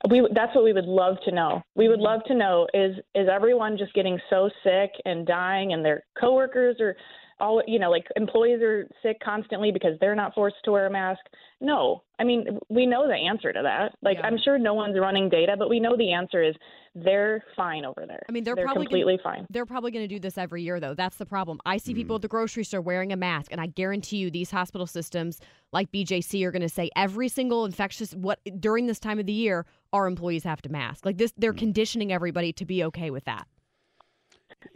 We 0.10 0.28
that's 0.34 0.54
what 0.54 0.64
we 0.64 0.74
would 0.74 0.86
love 0.86 1.18
to 1.26 1.32
know. 1.32 1.64
We 1.76 1.88
would 1.88 2.00
love 2.00 2.22
to 2.28 2.36
know 2.36 2.68
is 2.74 2.96
is 3.16 3.28
everyone 3.32 3.78
just 3.78 3.94
getting 3.96 4.20
so 4.30 4.50
sick 4.64 4.92
and 5.06 5.26
dying, 5.26 5.74
and 5.74 5.84
their 5.84 6.04
coworkers 6.20 6.80
are 6.80 6.96
all 7.40 7.62
you 7.68 7.80
know 7.80 7.90
like 7.90 8.06
employees 8.16 8.62
are 8.62 8.88
sick 9.04 9.18
constantly 9.24 9.72
because 9.72 9.94
they're 10.00 10.16
not 10.16 10.34
forced 10.34 10.58
to 10.66 10.72
wear 10.72 10.88
a 10.88 10.92
mask. 10.92 11.22
No, 11.62 12.04
I 12.20 12.24
mean 12.24 12.60
we 12.70 12.86
know 12.86 13.08
the 13.08 13.16
answer 13.16 13.54
to 13.54 13.62
that. 13.64 13.96
Like 14.02 14.18
I'm 14.24 14.38
sure 14.44 14.58
no 14.58 14.74
one's 14.74 14.98
running 15.00 15.30
data, 15.30 15.56
but 15.58 15.70
we 15.70 15.80
know 15.80 15.96
the 15.98 16.14
answer 16.14 16.44
is 16.44 16.56
they're 17.04 17.44
fine 17.56 17.86
over 17.86 18.06
there. 18.08 18.24
I 18.28 18.32
mean, 18.32 18.44
they're, 18.44 18.56
they're 18.56 18.66
probably 18.66 18.86
completely 18.86 19.18
gonna, 19.24 19.36
fine. 19.36 19.48
They're 19.50 19.66
probably 19.66 19.92
going 19.92 20.04
to 20.04 20.08
do 20.08 20.20
this 20.20 20.38
every 20.38 20.64
year, 20.64 20.80
though. 20.80 20.94
That's 20.94 21.18
the 21.18 21.26
problem. 21.26 21.60
I 21.66 21.78
see 21.78 21.92
mm-hmm. 21.92 22.00
people 22.00 22.16
at 22.16 22.22
the 22.22 22.28
grocery 22.28 22.64
store 22.64 22.82
wearing 22.82 23.14
a 23.14 23.16
mask, 23.16 23.52
and 23.52 23.62
I 23.62 23.68
guarantee 23.68 24.18
you, 24.18 24.32
these 24.32 24.50
hospital 24.50 24.88
systems 24.88 25.40
like 25.72 25.92
BJC 25.92 26.44
are 26.44 26.52
going 26.52 26.62
to 26.62 26.70
say 26.70 26.90
every 26.96 27.30
single 27.30 27.66
infectious 27.66 28.14
what 28.14 28.40
during 28.60 28.88
this 28.88 29.00
time 29.00 29.20
of 29.20 29.26
the 29.26 29.34
year, 29.34 29.66
our 29.94 30.08
employees 30.08 30.44
have 30.44 30.62
to 30.64 30.70
mask. 30.70 31.06
Like 31.06 31.18
this, 31.18 31.34
they're 31.38 31.54
mm. 31.54 31.60
conditioning 31.60 32.12
everybody 32.12 32.52
to 32.54 32.66
be 32.66 32.84
okay 32.86 33.12
with 33.12 33.26
that. 33.26 33.48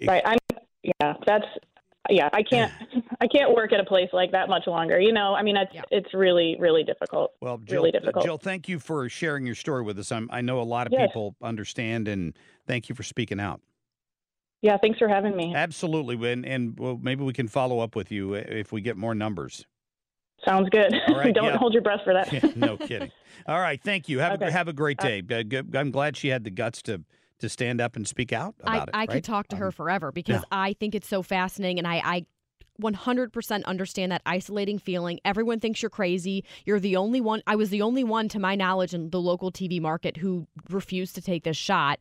Right. 0.05 0.21
I'm 0.25 0.37
yeah, 0.83 1.13
that's 1.25 1.45
yeah, 2.11 2.29
I 2.33 2.43
can't 2.43 2.71
I 3.19 3.27
can't 3.27 3.53
work 3.55 3.71
at 3.73 3.79
a 3.79 3.83
place 3.83 4.09
like 4.13 4.31
that 4.31 4.49
much 4.49 4.67
longer. 4.67 4.99
You 4.99 5.11
know, 5.13 5.33
I 5.33 5.41
mean, 5.43 5.57
it's 5.57 5.71
Yeah. 5.73 5.81
it's 5.91 6.13
really 6.13 6.55
really 6.59 6.83
difficult. 6.83 7.31
Well, 7.41 7.57
Jill, 7.59 7.77
really 7.83 7.91
difficult. 7.91 8.25
Jill, 8.25 8.37
thank 8.37 8.67
you 8.69 8.79
for 8.79 9.07
sharing 9.09 9.45
your 9.45 9.55
story 9.55 9.83
with 9.83 9.97
us. 9.99 10.11
I'm, 10.11 10.29
I 10.31 10.41
know 10.41 10.59
a 10.59 10.63
lot 10.63 10.87
of 10.87 10.93
Yes. 10.93 11.07
people 11.07 11.35
understand, 11.41 12.07
and 12.07 12.37
thank 12.67 12.89
you 12.89 12.95
for 12.95 13.03
speaking 13.03 13.39
out. 13.39 13.61
Yeah, 14.61 14.77
thanks 14.77 14.99
for 14.99 15.07
having 15.07 15.35
me. 15.35 15.55
Absolutely, 15.55 16.31
and 16.31 16.45
and 16.45 16.79
well, 16.79 16.99
maybe 17.01 17.23
we 17.23 17.33
can 17.33 17.47
follow 17.47 17.79
up 17.79 17.95
with 17.95 18.11
you 18.11 18.33
if 18.35 18.71
we 18.71 18.81
get 18.81 18.97
more 18.97 19.15
numbers. 19.15 19.65
Sounds 20.45 20.69
good. 20.69 20.93
All 21.07 21.15
right, 21.15 21.33
Don't 21.35 21.45
yeah. 21.45 21.57
hold 21.57 21.73
your 21.73 21.83
breath 21.83 22.01
for 22.03 22.13
that. 22.13 22.55
no 22.57 22.77
kidding. 22.77 23.11
All 23.47 23.59
right, 23.59 23.81
thank 23.81 24.09
you. 24.09 24.19
Have 24.19 24.41
a 24.41 24.51
have 24.51 24.67
a 24.67 24.73
great 24.73 24.99
Uh, 25.03 25.21
day. 25.21 25.23
Uh, 25.57 25.77
I'm 25.77 25.91
glad 25.91 26.17
she 26.17 26.27
had 26.29 26.43
the 26.43 26.49
guts 26.51 26.81
to 26.83 27.01
to 27.41 27.49
stand 27.49 27.81
up 27.81 27.95
and 27.95 28.07
speak 28.07 28.33
out 28.33 28.55
I, 28.63 28.75
about 28.77 28.87
it. 28.89 28.95
I 28.95 28.99
right? 28.99 29.09
could 29.09 29.23
talk 29.23 29.47
to 29.49 29.55
her 29.57 29.67
Um, 29.67 29.71
forever 29.71 30.11
because 30.11 30.41
yeah. 30.41 30.47
I 30.51 30.73
think 30.73 30.95
it's 30.95 31.07
so 31.07 31.21
fascinating 31.21 31.77
and 31.77 31.87
I, 31.87 32.01
I 32.03 32.25
100% 32.81 33.65
understand 33.65 34.11
that 34.11 34.21
isolating 34.25 34.79
feeling. 34.79 35.19
Everyone 35.23 35.59
thinks 35.59 35.81
you're 35.81 35.89
crazy. 35.89 36.43
You're 36.65 36.79
the 36.79 36.95
only 36.95 37.21
one. 37.21 37.41
I 37.45 37.55
was 37.55 37.69
the 37.69 37.81
only 37.81 38.03
one, 38.03 38.27
to 38.29 38.39
my 38.39 38.55
knowledge, 38.55 38.93
in 38.93 39.09
the 39.11 39.21
local 39.21 39.51
TV 39.51 39.79
market 39.79 40.17
who 40.17 40.47
refused 40.69 41.15
to 41.15 41.21
take 41.21 41.43
this 41.43 41.57
shot. 41.57 41.99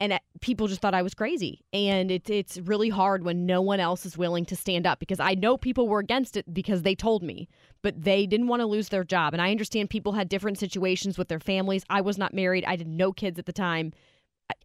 And 0.00 0.18
people 0.40 0.66
just 0.66 0.80
thought 0.80 0.94
I 0.94 1.02
was 1.02 1.14
crazy. 1.14 1.60
And 1.72 2.10
it's 2.10 2.28
it's 2.28 2.58
really 2.58 2.88
hard 2.88 3.24
when 3.24 3.46
no 3.46 3.62
one 3.62 3.78
else 3.78 4.04
is 4.04 4.18
willing 4.18 4.44
to 4.46 4.56
stand 4.56 4.86
up 4.86 4.98
because 4.98 5.20
I 5.20 5.34
know 5.34 5.56
people 5.56 5.88
were 5.88 6.00
against 6.00 6.36
it 6.36 6.52
because 6.52 6.82
they 6.82 6.96
told 6.96 7.22
me, 7.22 7.48
but 7.82 8.02
they 8.02 8.26
didn't 8.26 8.48
want 8.48 8.60
to 8.60 8.66
lose 8.66 8.88
their 8.88 9.04
job. 9.04 9.32
And 9.32 9.40
I 9.40 9.50
understand 9.52 9.90
people 9.90 10.12
had 10.12 10.28
different 10.28 10.58
situations 10.58 11.18
with 11.18 11.28
their 11.28 11.38
families. 11.40 11.84
I 11.88 12.00
was 12.00 12.18
not 12.18 12.34
married. 12.34 12.64
I 12.64 12.72
had 12.76 12.86
no 12.86 13.12
kids 13.12 13.38
at 13.38 13.46
the 13.46 13.52
time. 13.52 13.92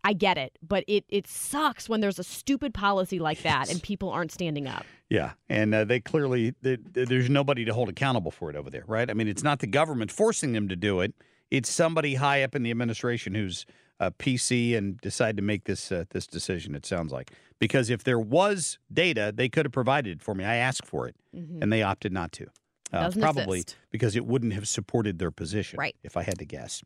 I- 0.04 0.14
get 0.14 0.38
it, 0.38 0.58
but 0.68 0.84
it 0.88 1.06
it 1.10 1.28
sucks 1.28 1.88
when 1.88 2.02
there's 2.02 2.18
a 2.20 2.24
stupid 2.24 2.74
policy 2.74 3.20
like 3.20 3.44
that 3.44 3.70
and 3.70 3.82
people 3.84 4.10
aren't 4.10 4.32
standing 4.32 4.68
up. 4.68 4.84
Yeah, 5.10 5.34
and 5.50 5.74
uh, 5.74 5.86
they 5.86 6.00
clearly 6.00 6.54
they, 6.62 6.78
there's 6.92 7.30
nobody 7.30 7.66
to 7.66 7.74
hold 7.74 7.90
accountable 7.90 8.32
for 8.32 8.50
it 8.50 8.56
over 8.56 8.70
there, 8.70 8.84
right? 8.88 9.10
I 9.10 9.14
mean, 9.14 9.28
it's 9.28 9.44
not 9.44 9.60
the 9.60 9.68
government 9.68 10.12
forcing 10.12 10.54
them 10.54 10.68
to 10.70 10.76
do 10.76 11.02
it; 11.02 11.14
it's 11.52 11.70
somebody 11.70 12.16
high 12.16 12.44
up 12.44 12.56
in 12.56 12.64
the 12.64 12.72
administration 12.72 13.36
who's 13.36 13.66
uh, 14.00 14.12
PC 14.20 14.76
and 14.78 15.00
decided 15.02 15.38
to 15.38 15.44
make 15.44 15.66
this 15.66 15.92
uh, 15.92 16.06
this 16.10 16.28
decision. 16.28 16.76
It 16.76 16.86
sounds 16.86 17.12
like 17.12 17.32
because 17.60 17.90
if 17.90 18.04
there 18.04 18.20
was 18.20 18.80
data, 18.92 19.32
they 19.36 19.50
could 19.50 19.66
have 19.66 19.72
provided 19.74 20.18
it 20.18 20.22
for 20.24 20.34
me. 20.36 20.44
I 20.44 20.56
asked 20.56 20.86
for 20.86 21.08
it, 21.08 21.16
and 21.34 21.72
they 21.72 21.84
opted 21.84 22.12
not 22.12 22.32
to. 22.34 22.48
Uh, 22.94 23.12
probably 23.12 23.60
exist. 23.60 23.76
because 23.92 24.16
it 24.16 24.26
wouldn't 24.26 24.54
have 24.54 24.66
supported 24.66 25.20
their 25.20 25.30
position, 25.30 25.78
Right. 25.78 25.94
If 26.04 26.16
I 26.16 26.24
had 26.24 26.40
to 26.40 26.46
guess. 26.46 26.82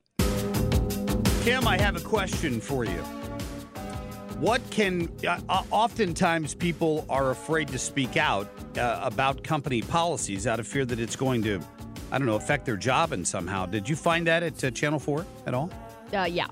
Kim, 1.42 1.68
I 1.68 1.76
have 1.80 1.96
a 1.96 2.00
question 2.00 2.62
for 2.62 2.86
you. 2.86 3.02
What 4.40 4.62
can 4.70 5.12
uh, 5.28 5.40
uh, 5.50 5.64
oftentimes 5.72 6.54
people 6.54 7.04
are 7.10 7.32
afraid 7.32 7.68
to 7.70 7.80
speak 7.80 8.16
out 8.16 8.48
uh, 8.78 9.00
about 9.02 9.44
company 9.44 9.82
policies 9.82 10.46
out 10.46 10.60
of 10.60 10.68
fear 10.68 10.86
that 10.86 11.00
it's 11.00 11.16
going 11.16 11.42
to, 11.44 11.60
I 12.12 12.20
don't 12.20 12.28
know, 12.28 12.36
affect 12.36 12.68
their 12.68 12.78
job 12.78 13.12
in 13.12 13.26
somehow. 13.26 13.66
Did 13.66 13.90
you 13.90 13.96
find 13.96 14.28
that 14.28 14.44
at 14.44 14.64
uh, 14.64 14.70
Channel 14.70 15.00
4 15.00 15.26
at 15.48 15.56
all? 15.56 15.72
Uh, 16.14 16.26
yeah, 16.26 16.48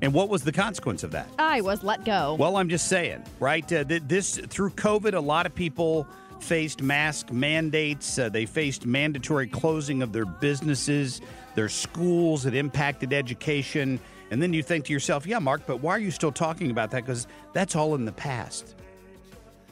And 0.00 0.12
what 0.14 0.28
was 0.28 0.44
the 0.44 0.52
consequence 0.52 1.02
of 1.02 1.10
that? 1.10 1.28
I 1.38 1.60
was 1.60 1.82
let 1.82 2.04
go. 2.04 2.36
Well, 2.38 2.56
I'm 2.56 2.68
just 2.68 2.86
saying, 2.86 3.24
right? 3.40 3.64
Uh, 3.72 3.82
th- 3.82 4.02
this 4.06 4.36
through 4.36 4.70
COVID, 4.70 5.14
a 5.14 5.20
lot 5.20 5.44
of 5.44 5.54
people 5.56 6.06
faced 6.38 6.82
mask 6.82 7.32
mandates. 7.32 8.16
Uh, 8.18 8.28
they 8.28 8.46
faced 8.46 8.86
mandatory 8.86 9.48
closing 9.48 10.02
of 10.02 10.12
their 10.12 10.26
businesses, 10.26 11.20
their 11.54 11.68
schools. 11.68 12.46
It 12.46 12.54
impacted 12.54 13.12
education. 13.12 14.00
And 14.30 14.42
then 14.42 14.52
you 14.52 14.62
think 14.62 14.86
to 14.86 14.92
yourself, 14.92 15.26
yeah, 15.26 15.38
Mark, 15.38 15.62
but 15.66 15.80
why 15.80 15.92
are 15.92 15.98
you 15.98 16.10
still 16.10 16.32
talking 16.32 16.70
about 16.70 16.90
that? 16.90 17.04
Because 17.04 17.26
that's 17.52 17.76
all 17.76 17.94
in 17.94 18.04
the 18.04 18.12
past. 18.12 18.74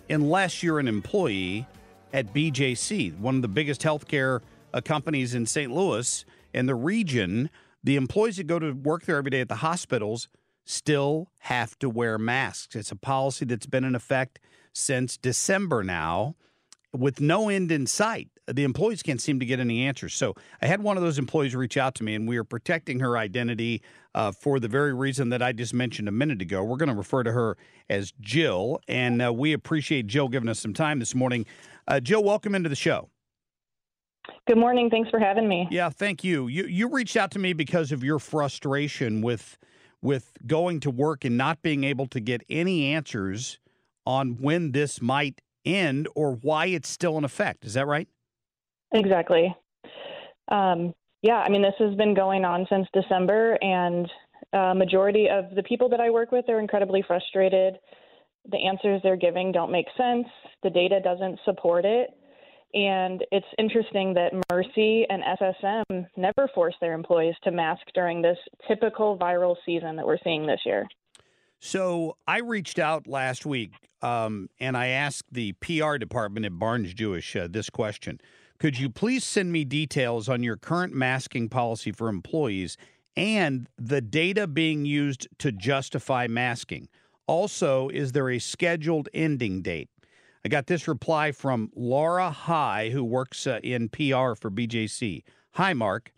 Unless 0.08 0.62
you're 0.62 0.78
an 0.78 0.88
employee 0.88 1.66
at 2.12 2.32
BJC, 2.34 3.18
one 3.18 3.36
of 3.36 3.42
the 3.42 3.48
biggest 3.48 3.80
healthcare 3.80 4.40
uh, 4.74 4.80
companies 4.80 5.34
in 5.34 5.46
St. 5.46 5.72
Louis 5.72 6.24
and 6.54 6.68
the 6.68 6.74
region, 6.74 7.50
the 7.82 7.96
employees 7.96 8.36
that 8.36 8.46
go 8.46 8.58
to 8.58 8.72
work 8.72 9.04
there 9.04 9.16
every 9.16 9.30
day 9.30 9.40
at 9.40 9.48
the 9.48 9.56
hospitals 9.56 10.28
still 10.64 11.28
have 11.40 11.78
to 11.78 11.88
wear 11.88 12.18
masks. 12.18 12.76
It's 12.76 12.92
a 12.92 12.96
policy 12.96 13.44
that's 13.44 13.66
been 13.66 13.84
in 13.84 13.94
effect 13.94 14.38
since 14.72 15.16
December 15.16 15.82
now 15.82 16.36
with 16.92 17.20
no 17.20 17.49
end 17.49 17.72
in 17.72 17.87
sight. 17.87 18.28
The 18.46 18.64
employees 18.64 19.02
can't 19.02 19.20
seem 19.20 19.40
to 19.40 19.46
get 19.46 19.61
any 19.61 19.87
answers. 19.87 20.14
So 20.14 20.34
I 20.61 20.66
had 20.66 20.82
one 20.82 20.96
of 20.96 21.02
those 21.02 21.18
employees 21.18 21.54
reach 21.54 21.76
out 21.76 21.94
to 21.96 22.04
me, 22.04 22.14
and 22.14 22.28
we 22.28 22.37
are 22.37 22.44
protecting 22.44 23.00
her 23.00 23.16
identity 23.16 23.82
uh, 24.14 24.32
for 24.32 24.61
the 24.61 24.68
very 24.68 24.92
reason 24.92 25.30
that 25.30 25.42
I 25.42 25.52
just 25.52 25.72
mentioned 25.72 26.08
a 26.08 26.12
minute 26.12 26.42
ago. 26.42 26.62
We're 26.62 26.76
going 26.76 26.90
to 26.90 26.94
refer 26.94 27.22
to 27.22 27.32
her 27.32 27.56
as 27.88 28.12
Jill, 28.20 28.80
and 28.88 29.22
uh, 29.22 29.32
we 29.32 29.52
appreciate 29.52 30.06
Jill 30.06 30.28
giving 30.28 30.49
us 30.49 30.58
some 30.58 30.75
time 30.75 30.99
this 30.99 31.14
morning. 31.14 31.46
Uh, 31.87 32.00
Jill, 32.00 32.22
welcome 32.22 32.54
into 32.54 32.68
the 32.68 32.76
show. 32.76 33.08
Good 34.46 34.58
morning. 34.58 34.88
Thanks 34.90 35.11
for 35.11 35.18
having 35.18 35.49
me. 35.49 35.66
Yeah, 35.70 35.88
thank 35.88 36.22
you. 36.22 36.46
You 36.46 36.64
you 36.64 36.88
reached 36.88 37.16
out 37.16 37.32
to 37.32 37.40
me 37.40 37.52
because 37.54 37.90
of 37.90 38.04
your 38.04 38.20
frustration 38.20 39.20
with 39.20 39.58
with 40.00 40.32
going 40.46 40.80
to 40.80 40.90
work 40.90 41.25
and 41.25 41.37
not 41.37 41.62
being 41.62 41.82
able 41.84 42.06
to 42.06 42.20
get 42.20 42.42
any 42.49 42.92
answers 42.92 43.58
on 44.06 44.37
when 44.40 44.72
this 44.72 45.00
might 45.00 45.40
end 45.64 46.09
or 46.14 46.33
why 46.33 46.66
it's 46.66 46.88
still 46.88 47.19
in 47.19 47.25
effect. 47.25 47.64
Is 47.64 47.75
that 47.75 47.87
right? 47.87 48.09
Exactly. 48.92 49.54
Um, 50.49 50.95
yeah, 51.23 51.37
I 51.37 51.49
mean, 51.49 51.62
this 51.62 51.75
has 51.78 51.95
been 51.95 52.14
going 52.14 52.45
on 52.45 52.66
since 52.69 52.87
December, 52.92 53.57
and 53.62 54.11
uh, 54.52 54.75
majority 54.75 55.28
of 55.31 55.54
the 55.54 55.62
people 55.62 55.88
that 55.88 56.00
I 56.00 56.11
work 56.11 56.33
with 56.33 56.49
are 56.49 56.61
incredibly 56.61 57.02
frustrated. 57.07 57.78
The 58.50 58.59
answers 58.59 59.00
they're 59.02 59.16
giving 59.16 59.52
don't 59.52 59.71
make 59.71 59.87
sense. 59.97 60.26
The 60.62 60.71
data 60.71 61.00
doesn't 61.02 61.38
support 61.45 61.85
it. 61.85 62.11
And 62.75 63.25
it's 63.31 63.47
interesting 63.59 64.14
that 64.14 64.33
Mercy 64.50 65.07
and 65.09 65.23
SSM 65.23 66.07
never 66.16 66.49
force 66.54 66.75
their 66.81 66.95
employees 66.95 67.35
to 67.45 67.50
mask 67.50 67.83
during 67.95 68.23
this 68.23 68.38
typical 68.66 69.19
viral 69.19 69.57
season 69.66 69.95
that 69.97 70.07
we're 70.07 70.19
seeing 70.25 70.47
this 70.47 70.61
year. 70.64 70.87
So 71.64 72.16
I 72.26 72.38
reached 72.38 72.81
out 72.81 73.07
last 73.07 73.47
week 73.47 73.71
um, 74.02 74.50
and 74.59 74.76
I 74.76 74.88
asked 74.88 75.26
the 75.31 75.52
PR 75.52 75.97
department 75.97 76.45
at 76.45 76.59
Barnes 76.59 76.92
Jewish 76.92 77.37
uh, 77.37 77.47
this 77.49 77.71
question 77.71 78.21
Could 78.59 78.81
you 78.81 78.90
please 78.90 79.23
send 79.23 79.52
me 79.52 79.64
details 79.64 80.28
on 80.28 80.42
your 80.42 80.57
current 80.57 80.92
masking 80.92 81.49
policy 81.49 81.92
for 81.92 82.09
employees 82.09 82.76
and 83.16 83.69
the 83.78 84.00
data 84.00 84.49
being 84.49 84.85
used 84.85 85.28
to 85.38 85.52
justify 85.52 86.26
masking? 86.26 86.88
Also, 87.28 87.88
is 87.90 88.11
there 88.11 88.28
a 88.28 88.40
scheduled 88.40 89.09
ending 89.14 89.62
date? 89.62 89.88
I 90.45 90.49
got 90.49 90.66
this 90.66 90.88
reply 90.88 91.31
from 91.31 91.71
Laura 91.76 92.33
High, 92.33 92.88
who 92.88 93.04
works 93.04 93.47
uh, 93.47 93.61
in 93.62 93.88
PR 93.88 94.35
for 94.35 94.50
BJC. 94.50 95.23
Hi, 95.52 95.75
Mark. 95.75 96.12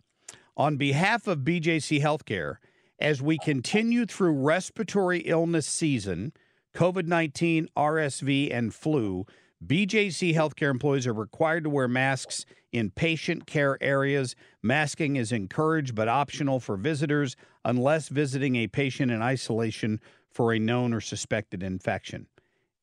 On 0.57 0.75
behalf 0.75 1.27
of 1.27 1.41
BJC 1.41 2.01
Healthcare, 2.01 2.55
as 2.99 3.21
we 3.21 3.37
continue 3.37 4.05
through 4.05 4.33
respiratory 4.33 5.19
illness 5.19 5.67
season, 5.67 6.33
COVID 6.73 7.07
19, 7.07 7.69
RSV, 7.75 8.53
and 8.53 8.73
flu, 8.73 9.25
BJC 9.65 10.33
healthcare 10.35 10.69
employees 10.69 11.07
are 11.07 11.13
required 11.13 11.63
to 11.63 11.69
wear 11.69 11.87
masks 11.87 12.45
in 12.71 12.91
patient 12.91 13.47
care 13.47 13.77
areas. 13.81 14.35
Masking 14.61 15.15
is 15.15 15.31
encouraged 15.31 15.95
but 15.95 16.07
optional 16.07 16.59
for 16.59 16.75
visitors 16.75 17.35
unless 17.63 18.09
visiting 18.09 18.57
a 18.57 18.67
patient 18.67 19.11
in 19.11 19.21
isolation 19.21 19.99
for 20.29 20.53
a 20.53 20.59
known 20.59 20.93
or 20.93 21.01
suspected 21.01 21.63
infection. 21.63 22.27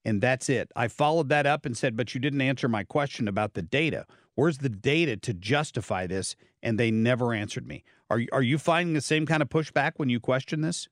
And 0.04 0.20
that's 0.20 0.48
it. 0.48 0.72
I 0.74 0.88
followed 0.88 1.28
that 1.28 1.46
up 1.46 1.64
and 1.64 1.76
said, 1.76 1.96
but 1.96 2.14
you 2.14 2.20
didn't 2.20 2.40
answer 2.40 2.68
my 2.68 2.82
question 2.82 3.28
about 3.28 3.54
the 3.54 3.62
data. 3.62 4.06
Where's 4.34 4.58
the 4.58 4.68
data 4.68 5.16
to 5.18 5.34
justify 5.34 6.06
this? 6.06 6.34
And 6.62 6.78
they 6.78 6.90
never 6.90 7.34
answered 7.34 7.66
me. 7.66 7.84
Are 8.12 8.20
are 8.30 8.42
you 8.42 8.58
finding 8.58 8.92
the 8.92 9.00
same 9.00 9.24
kind 9.24 9.42
of 9.42 9.48
pushback 9.48 9.92
when 9.96 10.10
you 10.10 10.20
question 10.20 10.60
this? 10.60 10.86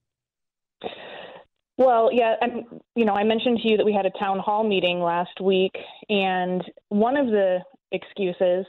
Well, 1.77 2.09
yeah, 2.13 2.37
I'm, 2.41 2.81
you 2.95 3.05
know, 3.05 3.15
I 3.15 3.25
mentioned 3.25 3.61
to 3.63 3.69
you 3.69 3.77
that 3.77 3.85
we 3.85 3.93
had 3.93 4.07
a 4.07 4.11
town 4.19 4.39
hall 4.39 4.65
meeting 4.67 5.01
last 5.01 5.39
week, 5.41 5.73
and 6.09 6.63
one 6.89 7.19
of 7.19 7.27
the 7.27 7.59
excuses 7.93 8.65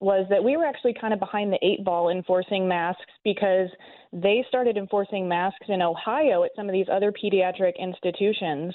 was 0.00 0.26
that 0.30 0.42
we 0.42 0.56
were 0.56 0.64
actually 0.64 0.94
kind 0.98 1.14
of 1.14 1.20
behind 1.20 1.52
the 1.52 1.58
eight 1.64 1.84
ball 1.84 2.10
enforcing 2.10 2.68
masks 2.68 3.02
because 3.24 3.68
they 4.12 4.44
started 4.48 4.76
enforcing 4.76 5.28
masks 5.28 5.66
in 5.68 5.82
Ohio 5.82 6.44
at 6.44 6.50
some 6.56 6.68
of 6.68 6.72
these 6.72 6.86
other 6.92 7.12
pediatric 7.12 7.72
institutions. 7.78 8.74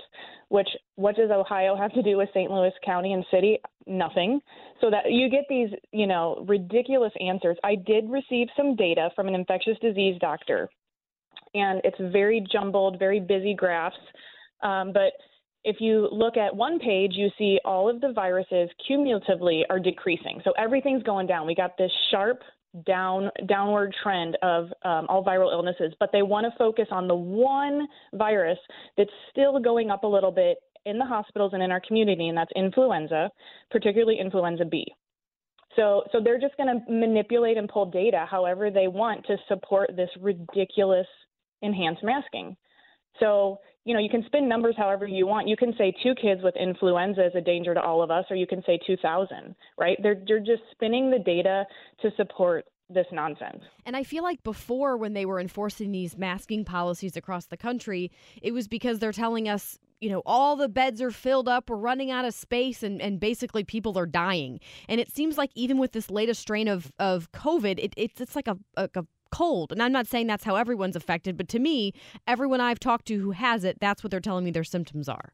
Which, 0.49 0.69
what 0.95 1.15
does 1.15 1.29
Ohio 1.31 1.75
have 1.75 1.93
to 1.93 2.01
do 2.01 2.17
with 2.17 2.29
St. 2.29 2.49
Louis 2.49 2.71
County 2.83 3.13
and 3.13 3.23
City? 3.31 3.59
Nothing. 3.85 4.39
So 4.81 4.89
that 4.89 5.11
you 5.11 5.29
get 5.29 5.45
these, 5.49 5.69
you 5.91 6.07
know, 6.07 6.43
ridiculous 6.47 7.13
answers. 7.19 7.57
I 7.63 7.75
did 7.75 8.09
receive 8.09 8.47
some 8.57 8.75
data 8.75 9.09
from 9.15 9.27
an 9.27 9.35
infectious 9.35 9.77
disease 9.81 10.17
doctor 10.19 10.69
and 11.53 11.81
it's 11.83 11.97
very 12.11 12.45
jumbled, 12.51 12.99
very 12.99 13.19
busy 13.19 13.53
graphs. 13.53 13.95
Um, 14.61 14.91
but 14.93 15.13
if 15.63 15.77
you 15.79 16.07
look 16.11 16.37
at 16.37 16.55
one 16.55 16.79
page, 16.79 17.11
you 17.15 17.29
see 17.37 17.59
all 17.65 17.89
of 17.89 18.01
the 18.01 18.11
viruses 18.13 18.69
cumulatively 18.87 19.65
are 19.69 19.79
decreasing. 19.79 20.41
So 20.43 20.53
everything's 20.57 21.03
going 21.03 21.27
down. 21.27 21.45
We 21.45 21.55
got 21.55 21.77
this 21.77 21.91
sharp 22.11 22.41
down 22.85 23.31
downward 23.47 23.93
trend 24.03 24.37
of 24.43 24.65
um, 24.85 25.07
all 25.09 25.23
viral 25.25 25.51
illnesses, 25.51 25.93
but 25.99 26.09
they 26.13 26.21
want 26.21 26.45
to 26.45 26.57
focus 26.57 26.87
on 26.91 27.07
the 27.07 27.15
one 27.15 27.87
virus 28.13 28.59
that's 28.95 29.09
still 29.31 29.59
going 29.59 29.89
up 29.89 30.03
a 30.03 30.07
little 30.07 30.31
bit 30.31 30.57
in 30.85 30.97
the 30.97 31.05
hospitals 31.05 31.51
and 31.53 31.61
in 31.61 31.71
our 31.71 31.81
community, 31.85 32.27
and 32.29 32.37
that's 32.37 32.51
influenza, 32.55 33.29
particularly 33.69 34.19
influenza 34.19 34.65
B. 34.65 34.85
So, 35.75 36.03
so 36.11 36.19
they're 36.23 36.39
just 36.39 36.57
going 36.57 36.67
to 36.67 36.91
manipulate 36.91 37.57
and 37.57 37.69
pull 37.69 37.85
data 37.85 38.25
however 38.29 38.71
they 38.71 38.87
want 38.87 39.25
to 39.27 39.37
support 39.47 39.91
this 39.95 40.09
ridiculous 40.19 41.07
enhanced 41.61 42.03
masking. 42.03 42.55
So, 43.19 43.59
you 43.85 43.93
know, 43.93 43.99
you 43.99 44.09
can 44.09 44.23
spin 44.25 44.47
numbers 44.47 44.75
however 44.77 45.07
you 45.07 45.25
want. 45.25 45.47
You 45.47 45.57
can 45.57 45.73
say 45.77 45.93
two 46.03 46.13
kids 46.21 46.41
with 46.43 46.55
influenza 46.55 47.25
is 47.25 47.33
a 47.35 47.41
danger 47.41 47.73
to 47.73 47.81
all 47.81 48.03
of 48.03 48.11
us, 48.11 48.25
or 48.29 48.35
you 48.35 48.47
can 48.47 48.61
say 48.65 48.79
2,000, 48.85 49.55
right? 49.77 49.97
They're, 50.01 50.21
they're 50.27 50.39
just 50.39 50.63
spinning 50.71 51.09
the 51.09 51.19
data 51.19 51.65
to 52.01 52.09
support 52.17 52.65
this 52.89 53.05
nonsense. 53.11 53.61
And 53.85 53.95
I 53.95 54.03
feel 54.03 54.23
like 54.23 54.43
before, 54.43 54.97
when 54.97 55.13
they 55.13 55.25
were 55.25 55.39
enforcing 55.39 55.91
these 55.91 56.17
masking 56.17 56.65
policies 56.65 57.15
across 57.15 57.45
the 57.45 57.57
country, 57.57 58.11
it 58.41 58.51
was 58.51 58.67
because 58.67 58.99
they're 58.99 59.11
telling 59.11 59.47
us, 59.47 59.77
you 59.99 60.09
know, 60.09 60.23
all 60.25 60.55
the 60.55 60.69
beds 60.69 61.01
are 61.01 61.11
filled 61.11 61.47
up, 61.47 61.69
we're 61.69 61.77
running 61.77 62.09
out 62.09 62.25
of 62.25 62.33
space, 62.33 62.83
and, 62.83 63.01
and 63.01 63.19
basically 63.19 63.63
people 63.63 63.97
are 63.97 64.07
dying. 64.07 64.59
And 64.87 64.99
it 64.99 65.11
seems 65.11 65.37
like 65.37 65.51
even 65.55 65.77
with 65.77 65.91
this 65.91 66.09
latest 66.09 66.41
strain 66.41 66.67
of, 66.67 66.91
of 66.97 67.31
COVID, 67.31 67.77
it, 67.77 67.93
it's, 67.95 68.19
it's 68.19 68.35
like 68.35 68.47
a, 68.47 68.57
a, 68.75 68.89
a 68.95 69.05
cold. 69.31 69.71
And 69.71 69.81
I'm 69.81 69.91
not 69.91 70.07
saying 70.07 70.27
that's 70.27 70.43
how 70.43 70.55
everyone's 70.55 70.95
affected, 70.95 71.37
but 71.37 71.47
to 71.49 71.59
me, 71.59 71.93
everyone 72.27 72.61
I've 72.61 72.79
talked 72.79 73.07
to 73.07 73.19
who 73.19 73.31
has 73.31 73.63
it, 73.63 73.79
that's 73.79 74.03
what 74.03 74.11
they're 74.11 74.19
telling 74.19 74.45
me 74.45 74.51
their 74.51 74.63
symptoms 74.63 75.07
are. 75.09 75.33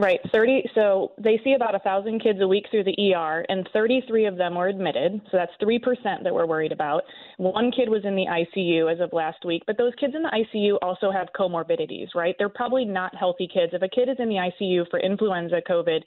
Right, 0.00 0.20
30. 0.32 0.62
So 0.74 1.12
they 1.22 1.38
see 1.44 1.52
about 1.52 1.74
a 1.74 1.78
thousand 1.80 2.22
kids 2.22 2.38
a 2.40 2.48
week 2.48 2.64
through 2.70 2.84
the 2.84 3.14
ER, 3.14 3.44
and 3.50 3.68
33 3.70 4.24
of 4.24 4.36
them 4.36 4.54
were 4.54 4.68
admitted. 4.68 5.20
So 5.30 5.36
that's 5.36 5.52
three 5.60 5.78
percent 5.78 6.24
that 6.24 6.32
we're 6.32 6.46
worried 6.46 6.72
about. 6.72 7.02
One 7.36 7.70
kid 7.70 7.90
was 7.90 8.02
in 8.04 8.16
the 8.16 8.24
ICU 8.24 8.90
as 8.90 8.98
of 9.00 9.12
last 9.12 9.44
week, 9.44 9.62
but 9.66 9.76
those 9.76 9.92
kids 10.00 10.14
in 10.16 10.22
the 10.22 10.30
ICU 10.30 10.78
also 10.80 11.10
have 11.10 11.28
comorbidities, 11.38 12.14
right? 12.14 12.34
They're 12.38 12.48
probably 12.48 12.86
not 12.86 13.14
healthy 13.14 13.46
kids. 13.46 13.74
If 13.74 13.82
a 13.82 13.88
kid 13.88 14.08
is 14.08 14.16
in 14.18 14.30
the 14.30 14.36
ICU 14.36 14.88
for 14.88 15.00
influenza, 15.00 15.60
COVID, 15.68 16.00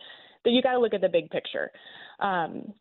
then 0.44 0.54
you 0.54 0.64
got 0.64 0.74
to 0.74 0.80
look 0.80 0.96
at 0.96 1.02
the 1.02 1.10
big 1.10 1.30
picture. 1.30 1.70
Um, 2.20 2.74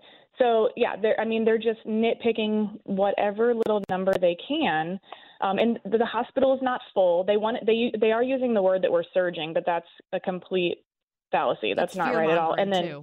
so 0.42 0.70
yeah, 0.76 0.96
they're 1.00 1.18
I 1.20 1.24
mean 1.24 1.44
they're 1.44 1.58
just 1.58 1.86
nitpicking 1.86 2.80
whatever 2.84 3.54
little 3.54 3.82
number 3.88 4.12
they 4.20 4.36
can. 4.48 4.98
Um, 5.40 5.58
and 5.58 5.78
the, 5.84 5.98
the 5.98 6.06
hospital 6.06 6.54
is 6.54 6.60
not 6.62 6.80
full. 6.92 7.24
They 7.24 7.36
want 7.36 7.64
they 7.64 7.92
they 8.00 8.12
are 8.12 8.22
using 8.22 8.54
the 8.54 8.62
word 8.62 8.82
that 8.82 8.90
we're 8.90 9.04
surging, 9.14 9.52
but 9.54 9.64
that's 9.64 9.86
a 10.12 10.20
complete 10.20 10.84
fallacy. 11.30 11.74
That's 11.74 11.92
It's 11.92 11.98
not 11.98 12.14
right 12.14 12.30
at 12.30 12.38
all. 12.38 12.54
And 12.54 12.72
then 12.72 12.84
too. 12.84 13.02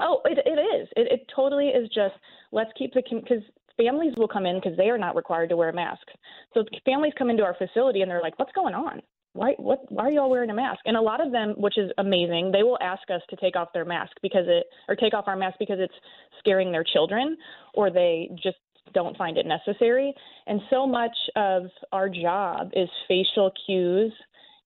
oh, 0.00 0.20
it 0.24 0.38
it 0.46 0.58
is. 0.58 0.88
It, 0.96 1.12
it 1.12 1.30
totally 1.34 1.68
is 1.68 1.88
just 1.88 2.14
let's 2.52 2.70
keep 2.76 2.94
the 2.94 3.02
because 3.10 3.42
families 3.76 4.14
will 4.16 4.28
come 4.28 4.46
in 4.46 4.56
because 4.56 4.76
they 4.76 4.88
are 4.88 4.98
not 4.98 5.16
required 5.16 5.50
to 5.50 5.56
wear 5.56 5.72
masks. 5.72 6.12
So 6.54 6.64
families 6.84 7.12
come 7.18 7.30
into 7.30 7.42
our 7.42 7.54
facility 7.54 8.02
and 8.02 8.10
they're 8.10 8.22
like, 8.22 8.38
what's 8.38 8.52
going 8.52 8.74
on? 8.74 9.02
Why 9.34 9.54
what 9.56 9.80
why 9.90 10.04
are 10.04 10.10
you 10.10 10.20
all 10.20 10.30
wearing 10.30 10.50
a 10.50 10.54
mask? 10.54 10.80
And 10.84 10.96
a 10.96 11.00
lot 11.00 11.24
of 11.24 11.32
them, 11.32 11.54
which 11.56 11.78
is 11.78 11.90
amazing, 11.98 12.52
they 12.52 12.62
will 12.62 12.78
ask 12.80 13.02
us 13.10 13.22
to 13.30 13.36
take 13.36 13.56
off 13.56 13.68
their 13.72 13.84
mask 13.84 14.12
because 14.22 14.44
it 14.46 14.66
or 14.88 14.96
take 14.96 15.14
off 15.14 15.24
our 15.26 15.36
mask 15.36 15.56
because 15.58 15.78
it's 15.78 15.94
scaring 16.38 16.70
their 16.70 16.84
children 16.84 17.36
or 17.74 17.90
they 17.90 18.30
just 18.42 18.58
don't 18.92 19.16
find 19.16 19.38
it 19.38 19.46
necessary. 19.46 20.12
And 20.46 20.60
so 20.70 20.86
much 20.86 21.16
of 21.36 21.64
our 21.92 22.08
job 22.08 22.70
is 22.74 22.88
facial 23.08 23.50
cues 23.66 24.12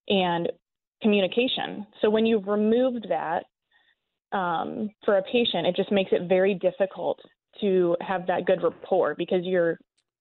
and 0.09 0.51
communication. 1.03 1.87
So 2.01 2.11
when 2.11 2.27
you've 2.27 2.49
removed 2.49 3.07
that 3.09 3.45
um, 4.37 4.91
for 5.05 5.19
a 5.19 5.23
patient, 5.23 5.67
it 5.67 5.77
just 5.77 5.93
makes 5.93 6.11
it 6.13 6.29
very 6.29 6.55
difficult 6.55 7.21
to 7.61 7.97
have 8.01 8.27
that 8.27 8.47
good 8.47 8.63
rapport 8.63 9.15
because 9.17 9.41
you're 9.43 9.79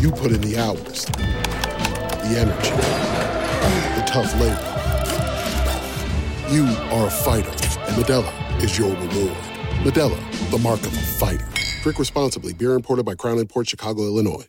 You 0.00 0.10
put 0.10 0.30
in 0.32 0.40
the 0.40 0.58
hours, 0.58 1.06
the 1.06 2.36
energy, 2.38 2.70
the 3.96 4.04
tough 4.06 4.32
labor. 4.40 4.68
You 6.52 6.66
are 6.90 7.06
a 7.08 7.10
fighter, 7.10 7.50
and 7.50 7.96
Modelo 7.96 8.62
is 8.62 8.78
your 8.78 8.90
reward. 8.90 9.36
Modelo, 9.82 10.50
the 10.50 10.58
mark 10.58 10.80
of 10.80 10.92
a 10.92 11.00
fighter. 11.00 11.48
Drink 11.82 11.98
responsibly. 11.98 12.52
Beer 12.52 12.74
imported 12.74 13.04
by 13.04 13.16
Crown 13.16 13.44
Port 13.46 13.68
Chicago, 13.68 14.02
Illinois. 14.02 14.46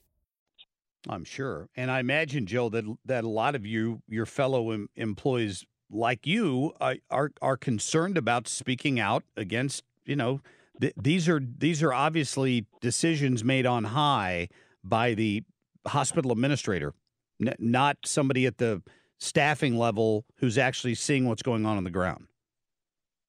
I'm 1.10 1.24
sure, 1.24 1.68
and 1.76 1.90
I 1.90 2.00
imagine, 2.00 2.46
Joe, 2.46 2.70
that 2.70 2.86
that 3.06 3.24
a 3.24 3.30
lot 3.30 3.56
of 3.56 3.66
you, 3.66 4.02
your 4.08 4.26
fellow 4.26 4.72
em- 4.72 4.90
employees 4.96 5.66
like 5.90 6.28
you, 6.28 6.74
uh, 6.80 6.96
are 7.10 7.32
are 7.42 7.58
concerned 7.58 8.18
about 8.18 8.48
speaking 8.48 9.00
out 9.00 9.24
against. 9.36 9.84
You 10.06 10.16
know, 10.16 10.42
th- 10.80 10.94
these 10.96 11.28
are 11.28 11.42
these 11.42 11.82
are 11.82 11.92
obviously 11.92 12.68
decisions 12.82 13.44
made 13.44 13.66
on 13.66 13.86
high 13.86 14.48
by 14.84 15.14
the 15.14 15.44
hospital 15.88 16.32
administrator, 16.32 16.94
n- 17.42 17.56
not 17.60 17.98
somebody 18.06 18.46
at 18.46 18.58
the 18.58 18.82
staffing 19.20 19.78
level 19.78 20.26
who's 20.38 20.58
actually 20.58 20.96
seeing 20.96 21.28
what's 21.28 21.42
going 21.42 21.66
on 21.66 21.78
on 21.78 21.84
the 21.84 21.90
ground. 21.90 22.28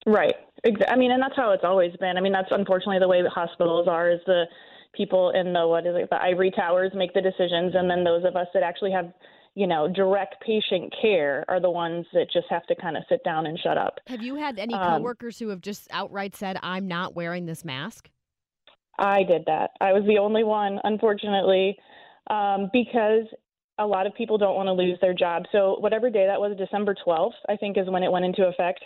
Right. 0.06 0.34
I 0.88 0.96
mean, 0.96 1.10
and 1.12 1.22
that's 1.22 1.36
how 1.36 1.52
it's 1.52 1.64
always 1.64 1.92
been. 2.00 2.16
I 2.16 2.20
mean, 2.20 2.32
that's 2.32 2.48
unfortunately 2.50 2.98
the 2.98 3.08
way 3.08 3.22
the 3.22 3.30
hospitals 3.30 3.86
are. 3.88 4.10
Is 4.10 4.20
the 4.26 4.44
people 4.94 5.30
in 5.30 5.52
the 5.52 5.66
what 5.66 5.86
is 5.86 5.94
it, 5.96 6.08
the 6.10 6.20
ivory 6.22 6.50
towers 6.50 6.92
make 6.94 7.12
the 7.14 7.20
decisions, 7.20 7.74
and 7.74 7.88
then 7.90 8.04
those 8.04 8.24
of 8.24 8.34
us 8.36 8.46
that 8.54 8.62
actually 8.62 8.92
have, 8.92 9.12
you 9.54 9.66
know, 9.66 9.88
direct 9.88 10.36
patient 10.44 10.92
care 11.00 11.44
are 11.48 11.60
the 11.60 11.70
ones 11.70 12.06
that 12.12 12.26
just 12.32 12.46
have 12.50 12.66
to 12.66 12.74
kind 12.76 12.96
of 12.96 13.04
sit 13.08 13.22
down 13.24 13.46
and 13.46 13.58
shut 13.58 13.76
up. 13.78 13.98
Have 14.06 14.22
you 14.22 14.36
had 14.36 14.58
any 14.58 14.74
Um, 14.74 14.98
coworkers 14.98 15.38
who 15.38 15.48
have 15.48 15.60
just 15.60 15.86
outright 15.90 16.34
said, 16.34 16.58
"I'm 16.62 16.88
not 16.88 17.14
wearing 17.14 17.46
this 17.46 17.64
mask"? 17.64 18.10
I 18.98 19.22
did 19.22 19.44
that. 19.46 19.70
I 19.80 19.92
was 19.92 20.04
the 20.06 20.18
only 20.18 20.44
one, 20.44 20.78
unfortunately, 20.84 21.76
um, 22.30 22.70
because 22.72 23.24
a 23.78 23.86
lot 23.86 24.06
of 24.06 24.14
people 24.14 24.38
don't 24.38 24.54
want 24.54 24.68
to 24.68 24.72
lose 24.72 24.98
their 25.00 25.14
job. 25.14 25.44
So 25.52 25.76
whatever 25.80 26.10
day 26.10 26.26
that 26.26 26.40
was, 26.40 26.56
December 26.56 26.94
12th, 27.06 27.32
I 27.48 27.56
think 27.56 27.76
is 27.76 27.88
when 27.88 28.02
it 28.02 28.12
went 28.12 28.24
into 28.24 28.46
effect. 28.46 28.84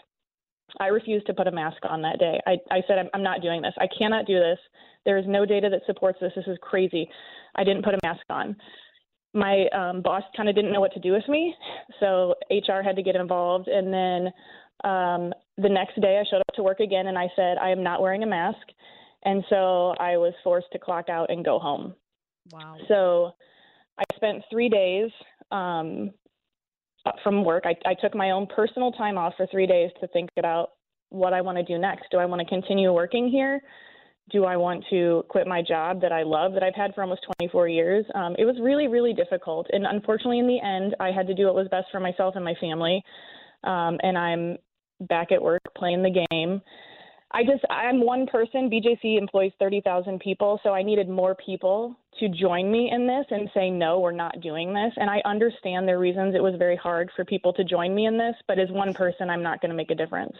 I 0.80 0.86
refused 0.88 1.26
to 1.26 1.34
put 1.34 1.46
a 1.46 1.50
mask 1.50 1.78
on 1.88 2.02
that 2.02 2.18
day. 2.18 2.40
I, 2.46 2.56
I 2.70 2.82
said, 2.86 2.98
I'm, 2.98 3.08
I'm 3.14 3.22
not 3.22 3.42
doing 3.42 3.62
this. 3.62 3.72
I 3.78 3.86
cannot 3.98 4.26
do 4.26 4.38
this. 4.38 4.58
There 5.04 5.18
is 5.18 5.24
no 5.26 5.46
data 5.46 5.68
that 5.70 5.82
supports 5.86 6.18
this. 6.20 6.32
This 6.36 6.46
is 6.46 6.58
crazy. 6.60 7.08
I 7.54 7.64
didn't 7.64 7.84
put 7.84 7.94
a 7.94 7.98
mask 8.02 8.22
on. 8.30 8.56
My 9.34 9.66
um, 9.74 10.02
boss 10.02 10.22
kind 10.36 10.48
of 10.48 10.54
didn't 10.54 10.72
know 10.72 10.80
what 10.80 10.92
to 10.92 11.00
do 11.00 11.12
with 11.12 11.26
me, 11.28 11.54
so 12.00 12.34
HR 12.50 12.82
had 12.82 12.96
to 12.96 13.02
get 13.02 13.14
involved. 13.14 13.68
And 13.68 13.92
then 13.92 14.32
um, 14.84 15.32
the 15.58 15.68
next 15.68 16.00
day, 16.00 16.20
I 16.20 16.28
showed 16.28 16.40
up 16.40 16.54
to 16.54 16.62
work 16.62 16.80
again, 16.80 17.08
and 17.08 17.18
I 17.18 17.28
said, 17.36 17.58
I 17.58 17.70
am 17.70 17.82
not 17.82 18.00
wearing 18.00 18.22
a 18.22 18.26
mask. 18.26 18.66
And 19.24 19.44
so 19.50 19.94
I 19.98 20.16
was 20.16 20.32
forced 20.44 20.68
to 20.72 20.78
clock 20.78 21.08
out 21.08 21.30
and 21.30 21.44
go 21.44 21.58
home. 21.58 21.94
Wow. 22.52 22.76
So 22.88 23.32
I 23.98 24.04
spent 24.14 24.42
three 24.50 24.68
days 24.68 25.10
um, 25.50 26.12
from 27.22 27.44
work. 27.44 27.64
I, 27.66 27.74
I 27.88 27.94
took 27.94 28.14
my 28.14 28.30
own 28.30 28.46
personal 28.46 28.92
time 28.92 29.18
off 29.18 29.34
for 29.36 29.46
three 29.50 29.66
days 29.66 29.90
to 30.00 30.08
think 30.08 30.30
about 30.38 30.70
what 31.10 31.32
I 31.32 31.40
want 31.40 31.58
to 31.58 31.64
do 31.64 31.78
next. 31.78 32.04
Do 32.10 32.18
I 32.18 32.26
want 32.26 32.40
to 32.40 32.46
continue 32.46 32.92
working 32.92 33.28
here? 33.28 33.60
do 34.30 34.44
I 34.44 34.56
want 34.56 34.84
to 34.90 35.24
quit 35.28 35.46
my 35.46 35.62
job 35.62 36.00
that 36.02 36.12
I 36.12 36.22
love, 36.22 36.52
that 36.54 36.62
I've 36.62 36.74
had 36.74 36.94
for 36.94 37.02
almost 37.02 37.26
24 37.38 37.68
years? 37.68 38.04
Um, 38.14 38.34
it 38.38 38.44
was 38.44 38.56
really, 38.60 38.88
really 38.88 39.14
difficult. 39.14 39.66
And 39.72 39.86
unfortunately, 39.86 40.38
in 40.38 40.46
the 40.46 40.60
end, 40.60 40.94
I 41.00 41.10
had 41.10 41.26
to 41.28 41.34
do 41.34 41.46
what 41.46 41.54
was 41.54 41.68
best 41.70 41.86
for 41.90 42.00
myself 42.00 42.34
and 42.36 42.44
my 42.44 42.54
family. 42.60 43.02
Um, 43.64 43.98
and 44.02 44.18
I'm 44.18 44.56
back 45.08 45.32
at 45.32 45.42
work 45.42 45.62
playing 45.76 46.02
the 46.02 46.26
game. 46.30 46.60
I 47.30 47.44
just, 47.44 47.62
I'm 47.70 48.00
one 48.00 48.26
person. 48.26 48.70
BJC 48.70 49.18
employs 49.18 49.52
30,000 49.58 50.18
people, 50.20 50.58
so 50.62 50.70
I 50.70 50.82
needed 50.82 51.08
more 51.08 51.34
people 51.34 51.94
to 52.20 52.28
join 52.28 52.72
me 52.72 52.90
in 52.90 53.06
this 53.06 53.26
and 53.30 53.50
say, 53.52 53.70
no, 53.70 54.00
we're 54.00 54.12
not 54.12 54.40
doing 54.40 54.72
this. 54.72 54.92
And 54.96 55.10
I 55.10 55.20
understand 55.24 55.86
their 55.86 55.98
reasons. 55.98 56.34
It 56.34 56.42
was 56.42 56.54
very 56.58 56.76
hard 56.76 57.10
for 57.14 57.24
people 57.24 57.52
to 57.52 57.64
join 57.64 57.94
me 57.94 58.06
in 58.06 58.16
this, 58.16 58.34
but 58.46 58.58
as 58.58 58.70
one 58.70 58.94
person, 58.94 59.28
I'm 59.28 59.42
not 59.42 59.60
going 59.60 59.70
to 59.70 59.76
make 59.76 59.90
a 59.90 59.94
difference. 59.94 60.36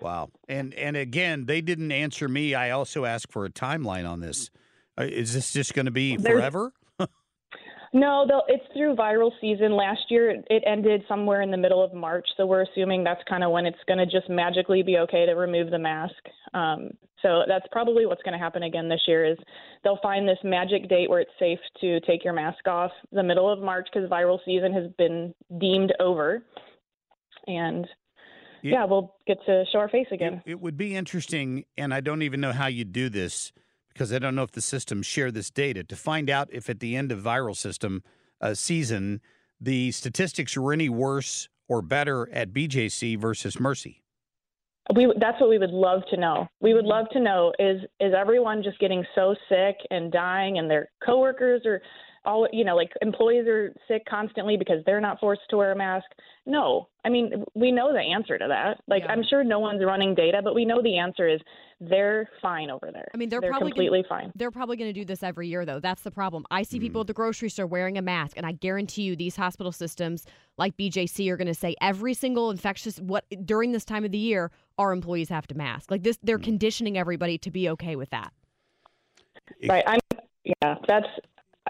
Wow. 0.00 0.30
And 0.48 0.74
and 0.74 0.96
again, 0.96 1.46
they 1.46 1.60
didn't 1.60 1.92
answer 1.92 2.28
me. 2.28 2.54
I 2.54 2.70
also 2.70 3.04
asked 3.04 3.30
for 3.32 3.44
a 3.44 3.50
timeline 3.50 4.08
on 4.08 4.20
this. 4.20 4.50
Uh, 4.98 5.04
is 5.04 5.34
this 5.34 5.52
just 5.52 5.72
going 5.72 5.86
to 5.86 5.92
be 5.92 6.16
There's- 6.16 6.38
forever? 6.38 6.72
No, 7.94 8.26
it's 8.48 8.64
through 8.74 8.96
viral 8.96 9.30
season. 9.40 9.76
Last 9.76 10.10
year, 10.10 10.30
it- 10.30 10.46
it 10.50 10.64
ended 10.66 11.04
somewhere 11.06 11.42
in 11.42 11.52
the 11.52 11.56
middle 11.56 11.80
of 11.80 11.94
March, 11.94 12.28
so 12.36 12.44
we're 12.44 12.62
assuming 12.62 13.04
that's 13.04 13.22
kind 13.24 13.44
of 13.44 13.52
when 13.52 13.66
it's 13.66 13.82
going 13.84 13.98
to 13.98 14.06
just 14.06 14.28
magically 14.28 14.82
be 14.82 14.98
okay 14.98 15.24
to 15.24 15.34
remove 15.34 15.70
the 15.70 15.78
mask. 15.78 16.28
Um, 16.54 16.90
so 17.22 17.44
that's 17.46 17.66
probably 17.70 18.04
what's 18.04 18.22
going 18.24 18.32
to 18.32 18.38
happen 18.38 18.64
again 18.64 18.88
this 18.88 19.06
year. 19.06 19.24
Is 19.24 19.38
they'll 19.84 19.98
find 19.98 20.28
this 20.28 20.42
magic 20.42 20.88
date 20.88 21.08
where 21.08 21.20
it's 21.20 21.38
safe 21.38 21.60
to 21.80 22.00
take 22.00 22.24
your 22.24 22.32
mask 22.32 22.66
off, 22.66 22.90
the 23.12 23.22
middle 23.22 23.48
of 23.48 23.60
March, 23.60 23.88
because 23.92 24.10
viral 24.10 24.44
season 24.44 24.72
has 24.72 24.90
been 24.98 25.32
deemed 25.58 25.94
over, 26.00 26.42
and 27.46 27.88
Yeah. 28.62 28.72
yeah, 28.72 28.84
we'll 28.86 29.14
get 29.26 29.38
to 29.46 29.64
show 29.66 29.78
our 29.78 29.88
face 29.88 30.10
again. 30.10 30.42
It 30.44 30.60
would 30.60 30.76
be 30.76 30.96
interesting, 30.96 31.64
and 31.78 31.94
I 31.94 32.00
don't 32.00 32.22
even 32.22 32.40
know 32.40 32.52
how 32.52 32.66
you 32.66 32.84
do 32.84 33.08
this 33.08 33.52
because 33.94 34.12
I 34.12 34.18
don't 34.18 34.34
know 34.34 34.42
if 34.42 34.52
the 34.52 34.60
systems 34.60 35.06
share 35.06 35.30
this 35.30 35.50
data 35.50 35.84
to 35.84 35.96
find 35.96 36.28
out 36.28 36.48
if 36.52 36.68
at 36.68 36.80
the 36.80 36.96
end 36.96 37.12
of 37.12 37.20
viral 37.20 37.56
system 37.56 38.02
uh, 38.40 38.54
season 38.54 39.20
the 39.60 39.92
statistics 39.92 40.56
are 40.56 40.72
any 40.72 40.88
worse 40.88 41.48
or 41.68 41.80
better 41.80 42.28
at 42.30 42.52
BJC 42.52 43.18
versus 43.18 43.58
Mercy. 43.58 44.02
We 44.94 45.10
that's 45.18 45.40
what 45.40 45.48
we 45.48 45.56
would 45.56 45.70
love 45.70 46.02
to 46.10 46.18
know. 46.18 46.46
We 46.60 46.74
would 46.74 46.84
love 46.84 47.06
to 47.12 47.20
know 47.20 47.52
is 47.58 47.80
is 48.00 48.12
everyone 48.14 48.62
just 48.62 48.78
getting 48.80 49.02
so 49.14 49.34
sick 49.48 49.76
and 49.90 50.12
dying 50.12 50.58
and 50.58 50.70
their 50.70 50.90
coworkers 51.04 51.62
are 51.64 51.80
all 52.24 52.48
you 52.52 52.64
know 52.64 52.74
like 52.76 52.90
employees 53.02 53.46
are 53.46 53.72
sick 53.88 54.04
constantly 54.08 54.56
because 54.56 54.78
they're 54.86 55.00
not 55.00 55.20
forced 55.20 55.42
to 55.50 55.56
wear 55.56 55.72
a 55.72 55.76
mask. 55.76 56.06
No. 56.46 56.88
I 57.04 57.08
mean, 57.10 57.44
we 57.54 57.70
know 57.72 57.92
the 57.92 58.00
answer 58.00 58.38
to 58.38 58.46
that. 58.48 58.80
Like 58.88 59.02
I'm 59.08 59.22
sure 59.28 59.44
no 59.44 59.58
one's 59.58 59.82
running 59.84 60.14
data, 60.14 60.40
but 60.42 60.54
we 60.54 60.64
know 60.64 60.82
the 60.82 60.98
answer 60.98 61.28
is 61.28 61.40
they're 61.80 62.28
fine 62.40 62.70
over 62.70 62.90
there. 62.92 63.08
I 63.12 63.16
mean, 63.18 63.28
they're, 63.28 63.40
they're 63.40 63.50
probably 63.50 63.72
completely 63.72 64.02
gonna, 64.08 64.22
fine. 64.22 64.32
They're 64.34 64.50
probably 64.50 64.76
going 64.76 64.88
to 64.88 64.98
do 64.98 65.04
this 65.04 65.22
every 65.22 65.48
year, 65.48 65.66
though. 65.66 65.80
That's 65.80 66.02
the 66.02 66.10
problem. 66.10 66.46
I 66.50 66.62
see 66.62 66.76
Mm-hmm. 66.78 66.82
people 66.84 67.00
at 67.02 67.06
the 67.08 67.12
grocery 67.12 67.50
store 67.50 67.66
wearing 67.66 67.98
a 67.98 68.02
mask, 68.02 68.36
and 68.38 68.46
I 68.46 68.52
guarantee 68.52 69.02
you, 69.02 69.16
these 69.16 69.36
hospital 69.36 69.72
systems 69.72 70.24
like 70.56 70.76
BJC 70.78 71.28
are 71.30 71.36
going 71.36 71.46
to 71.48 71.54
say 71.54 71.74
every 71.80 72.14
single 72.14 72.50
infectious 72.50 72.98
what 73.00 73.24
during 73.44 73.72
this 73.72 73.84
time 73.84 74.04
of 74.04 74.12
the 74.12 74.18
year, 74.18 74.50
our 74.78 74.92
employees 74.92 75.28
have 75.28 75.46
to 75.48 75.54
mask. 75.54 75.90
Like 75.90 76.02
this, 76.04 76.16
Mm-hmm. 76.16 76.26
they're 76.26 76.38
conditioning 76.38 76.96
everybody 76.96 77.36
to 77.38 77.50
be 77.50 77.68
okay 77.70 77.96
with 77.96 78.10
that. 78.10 78.32
Right. 79.68 79.84
I'm 79.86 80.00
yeah, 80.44 80.76
that's 80.86 81.06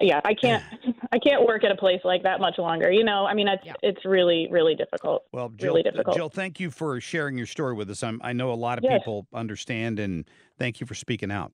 yeah, 0.00 0.20
I 0.24 0.34
can't 0.34 0.62
I 1.12 1.18
can't 1.18 1.46
work 1.46 1.64
at 1.64 1.70
a 1.70 1.76
place 1.76 2.00
like 2.04 2.22
that 2.22 2.40
much 2.40 2.58
longer. 2.58 2.90
You 2.90 3.04
know, 3.04 3.26
I 3.26 3.34
mean 3.34 3.48
it's 3.48 3.64
it's 3.82 4.04
really 4.04 4.48
really 4.50 4.74
difficult. 4.74 5.24
Well, 5.32 5.50
Jill, 5.50 5.70
really 5.74 5.82
difficult. 5.82 6.16
Jill, 6.16 6.28
thank 6.28 6.60
you 6.60 6.70
for 6.70 7.00
sharing 7.00 7.36
your 7.36 7.46
story 7.46 7.74
with 7.74 7.90
us. 7.90 8.02
I'm, 8.02 8.20
I 8.24 8.32
know 8.32 8.52
a 8.52 8.54
lot 8.54 8.78
of 8.78 8.84
Yes. 8.84 8.98
people 9.00 9.26
understand, 9.32 9.98
and 9.98 10.28
thank 10.58 10.80
you 10.80 10.86
for 10.86 10.94
speaking 10.94 11.30
out. 11.30 11.52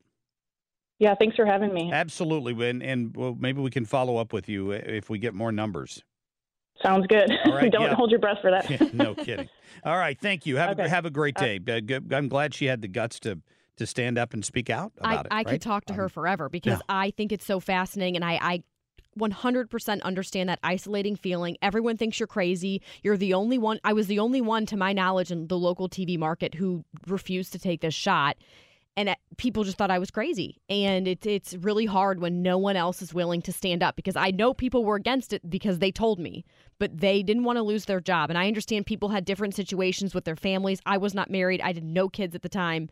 Yeah, 0.99 1.15
thanks 1.15 1.35
for 1.35 1.47
having 1.47 1.73
me. 1.73 1.91
Absolutely, 1.93 2.69
and 2.69 2.83
and 2.83 3.17
well, 3.17 3.37
maybe 3.39 3.61
we 3.61 3.71
can 3.71 3.85
follow 3.85 4.17
up 4.17 4.33
with 4.33 4.49
you 4.49 4.73
if 4.73 5.09
we 5.11 5.19
get 5.19 5.35
more 5.35 5.53
numbers. 5.53 6.03
Sounds 6.83 7.07
good. 7.07 7.31
Right, 7.47 7.71
Don't 7.73 7.83
yeah. 7.83 7.95
hold 7.95 8.11
your 8.11 8.21
breath 8.21 8.39
for 8.41 8.51
that. 8.51 8.95
no 8.95 9.15
kidding. 9.15 9.49
All 9.85 9.97
right, 9.97 10.19
thank 10.19 10.47
you. 10.47 10.57
Have 10.57 10.79
a, 10.79 10.89
have 10.89 11.05
a 11.05 11.11
great 11.11 11.37
day. 11.37 11.61
Uh, 11.69 12.01
I'm 12.15 12.29
glad 12.29 12.55
she 12.55 12.67
had 12.67 12.81
the 12.81 12.89
guts 12.89 13.21
to 13.21 13.39
to 13.77 13.87
stand 13.87 14.19
up 14.19 14.35
and 14.35 14.45
speak 14.45 14.71
out 14.71 14.93
I, 15.01 15.13
about 15.13 15.27
it. 15.27 15.33
I 15.33 15.37
right? 15.37 15.47
could 15.47 15.63
talk 15.63 15.87
to 15.87 15.95
her 15.95 16.09
forever 16.09 16.49
because 16.49 16.79
yeah. 16.79 16.85
I 16.89 17.11
think 17.11 17.33
it's 17.33 17.47
so 17.47 17.61
fascinating 17.61 18.17
and 18.17 18.25
I, 18.25 18.39
I 18.41 18.63
100% 19.19 20.03
understand 20.03 20.49
that 20.49 20.59
isolating 20.63 21.17
feeling. 21.17 21.57
Everyone 21.63 21.97
thinks 21.97 22.21
you're 22.21 22.27
crazy. 22.27 22.83
You're 23.03 23.17
the 23.17 23.35
only 23.35 23.59
one. 23.59 23.81
I 23.85 23.93
was 23.93 24.07
the 24.07 24.19
only 24.19 24.41
one, 24.41 24.67
to 24.67 24.77
my 24.77 24.93
knowledge, 24.93 25.31
in 25.31 25.49
the 25.49 25.59
local 25.59 25.89
TV 25.89 26.19
market 26.19 26.55
who 26.55 26.85
refused 27.07 27.53
to 27.53 27.59
take 27.59 27.81
this 27.81 27.95
shot. 27.95 28.37
And 28.97 29.15
people 29.37 29.65
just 29.65 29.79
thought 29.79 29.91
I 29.91 29.99
was 29.99 30.11
crazy. 30.11 30.61
And 30.69 31.07
it's 31.09 31.25
it's 31.25 31.55
really 31.55 31.87
hard 31.87 32.21
when 32.21 32.43
no 32.43 32.59
one 32.59 32.77
else 32.77 33.01
is 33.01 33.15
willing 33.15 33.41
to 33.43 33.53
stand 33.53 33.83
up 33.83 33.97
because 33.97 34.17
I 34.17 34.31
know 34.31 34.53
people 34.53 34.85
were 34.85 34.97
against 34.97 35.33
it 35.33 35.49
because 35.49 35.79
they 35.79 35.93
told 35.93 36.19
me, 36.19 36.45
but 36.79 36.99
they 36.99 37.23
didn't 37.23 37.45
want 37.45 37.57
to 37.57 37.63
lose 37.63 37.85
their 37.85 38.01
job. 38.01 38.31
And 38.31 38.39
I 38.39 38.49
understand 38.49 38.87
people 38.87 39.09
had 39.09 39.25
different 39.25 39.55
situations 39.55 40.13
with 40.13 40.25
their 40.25 40.37
families. 40.37 40.83
I 40.87 40.99
was 40.99 41.15
not 41.15 41.31
married. 41.31 41.61
I 41.61 41.69
had 41.69 41.85
no 41.85 42.09
kids 42.09 42.35
at 42.35 42.43
the 42.43 42.49
time. 42.49 42.91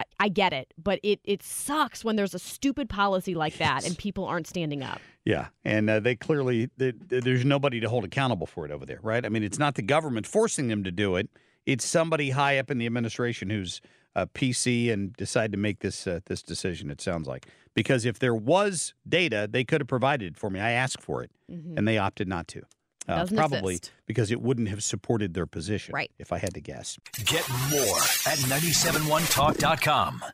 I, 0.00 0.04
I 0.20 0.28
get 0.28 0.52
it, 0.52 0.72
but 0.82 0.98
it 1.02 1.20
it 1.24 1.42
sucks 1.42 2.04
when 2.04 2.16
there's 2.16 2.34
a 2.34 2.38
stupid 2.38 2.88
policy 2.88 3.34
like 3.34 3.58
that 3.58 3.86
and 3.86 3.96
people 3.96 4.24
aren't 4.24 4.46
standing 4.46 4.82
up. 4.82 5.00
Yeah, 5.24 5.48
and 5.64 5.88
uh, 5.88 6.00
they 6.00 6.16
clearly 6.16 6.68
they, 6.76 6.92
there's 7.08 7.44
nobody 7.44 7.80
to 7.80 7.88
hold 7.88 8.04
accountable 8.04 8.46
for 8.46 8.64
it 8.64 8.70
over 8.70 8.84
there, 8.84 9.00
right? 9.02 9.24
I 9.24 9.28
mean, 9.28 9.42
it's 9.42 9.58
not 9.58 9.74
the 9.74 9.82
government 9.82 10.26
forcing 10.26 10.68
them 10.68 10.84
to 10.84 10.90
do 10.90 11.16
it; 11.16 11.28
it's 11.66 11.84
somebody 11.84 12.30
high 12.30 12.58
up 12.58 12.70
in 12.70 12.78
the 12.78 12.86
administration 12.86 13.50
who's 13.50 13.80
uh, 14.16 14.26
PC 14.34 14.92
and 14.92 15.12
decided 15.14 15.52
to 15.52 15.58
make 15.58 15.80
this 15.80 16.06
uh, 16.06 16.20
this 16.26 16.42
decision. 16.42 16.90
It 16.90 17.00
sounds 17.00 17.26
like 17.26 17.46
because 17.74 18.04
if 18.04 18.18
there 18.18 18.34
was 18.34 18.94
data, 19.08 19.48
they 19.50 19.64
could 19.64 19.80
have 19.80 19.88
provided 19.88 20.32
it 20.34 20.36
for 20.38 20.50
me. 20.50 20.60
I 20.60 20.70
asked 20.72 21.00
for 21.00 21.22
it, 21.22 21.30
Mhm. 21.50 21.76
and 21.78 21.86
they 21.88 21.98
opted 21.98 22.28
not 22.28 22.48
to. 22.48 22.62
Uh, 23.06 23.26
probably 23.34 23.74
exist. 23.74 23.92
because 24.06 24.30
it 24.30 24.40
wouldn't 24.40 24.68
have 24.68 24.82
supported 24.82 25.34
their 25.34 25.46
position, 25.46 25.92
Right. 25.94 26.10
If 26.18 26.32
I 26.32 26.38
had 26.38 26.54
to 26.54 26.60
guess. 26.60 26.98
Get 27.24 27.48
more 27.70 28.00
at 28.26 28.38
971talk.com. 28.48 30.24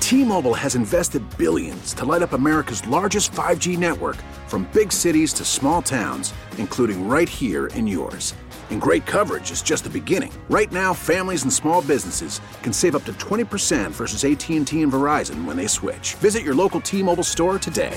T-Mobile 0.00 0.54
has 0.54 0.74
invested 0.74 1.22
billions 1.38 1.94
to 1.94 2.04
light 2.04 2.20
up 2.22 2.34
America's 2.34 2.86
largest 2.86 3.32
5G 3.32 3.78
network 3.78 4.16
from 4.48 4.68
big 4.74 4.92
cities 4.92 5.32
to 5.32 5.44
small 5.46 5.80
towns, 5.80 6.34
including 6.58 7.08
right 7.08 7.28
here 7.28 7.66
in 7.68 7.86
yours. 7.86 8.34
And 8.70 8.80
great 8.80 9.04
coverage 9.06 9.50
is 9.50 9.62
just 9.62 9.84
the 9.84 9.90
beginning. 9.90 10.32
Right 10.50 10.70
now, 10.72 10.92
families 10.94 11.42
and 11.44 11.52
small 11.52 11.80
businesses 11.82 12.40
can 12.62 12.72
save 12.72 12.94
up 12.96 13.04
to 13.04 13.12
20% 13.14 13.90
versus 13.92 14.24
AT&T 14.24 14.82
and 14.82 14.92
Verizon 14.92 15.44
when 15.46 15.56
they 15.56 15.66
switch. 15.66 16.14
Visit 16.16 16.42
your 16.44 16.54
local 16.54 16.80
T-Mobile 16.80 17.24
store 17.24 17.58
today. 17.58 17.96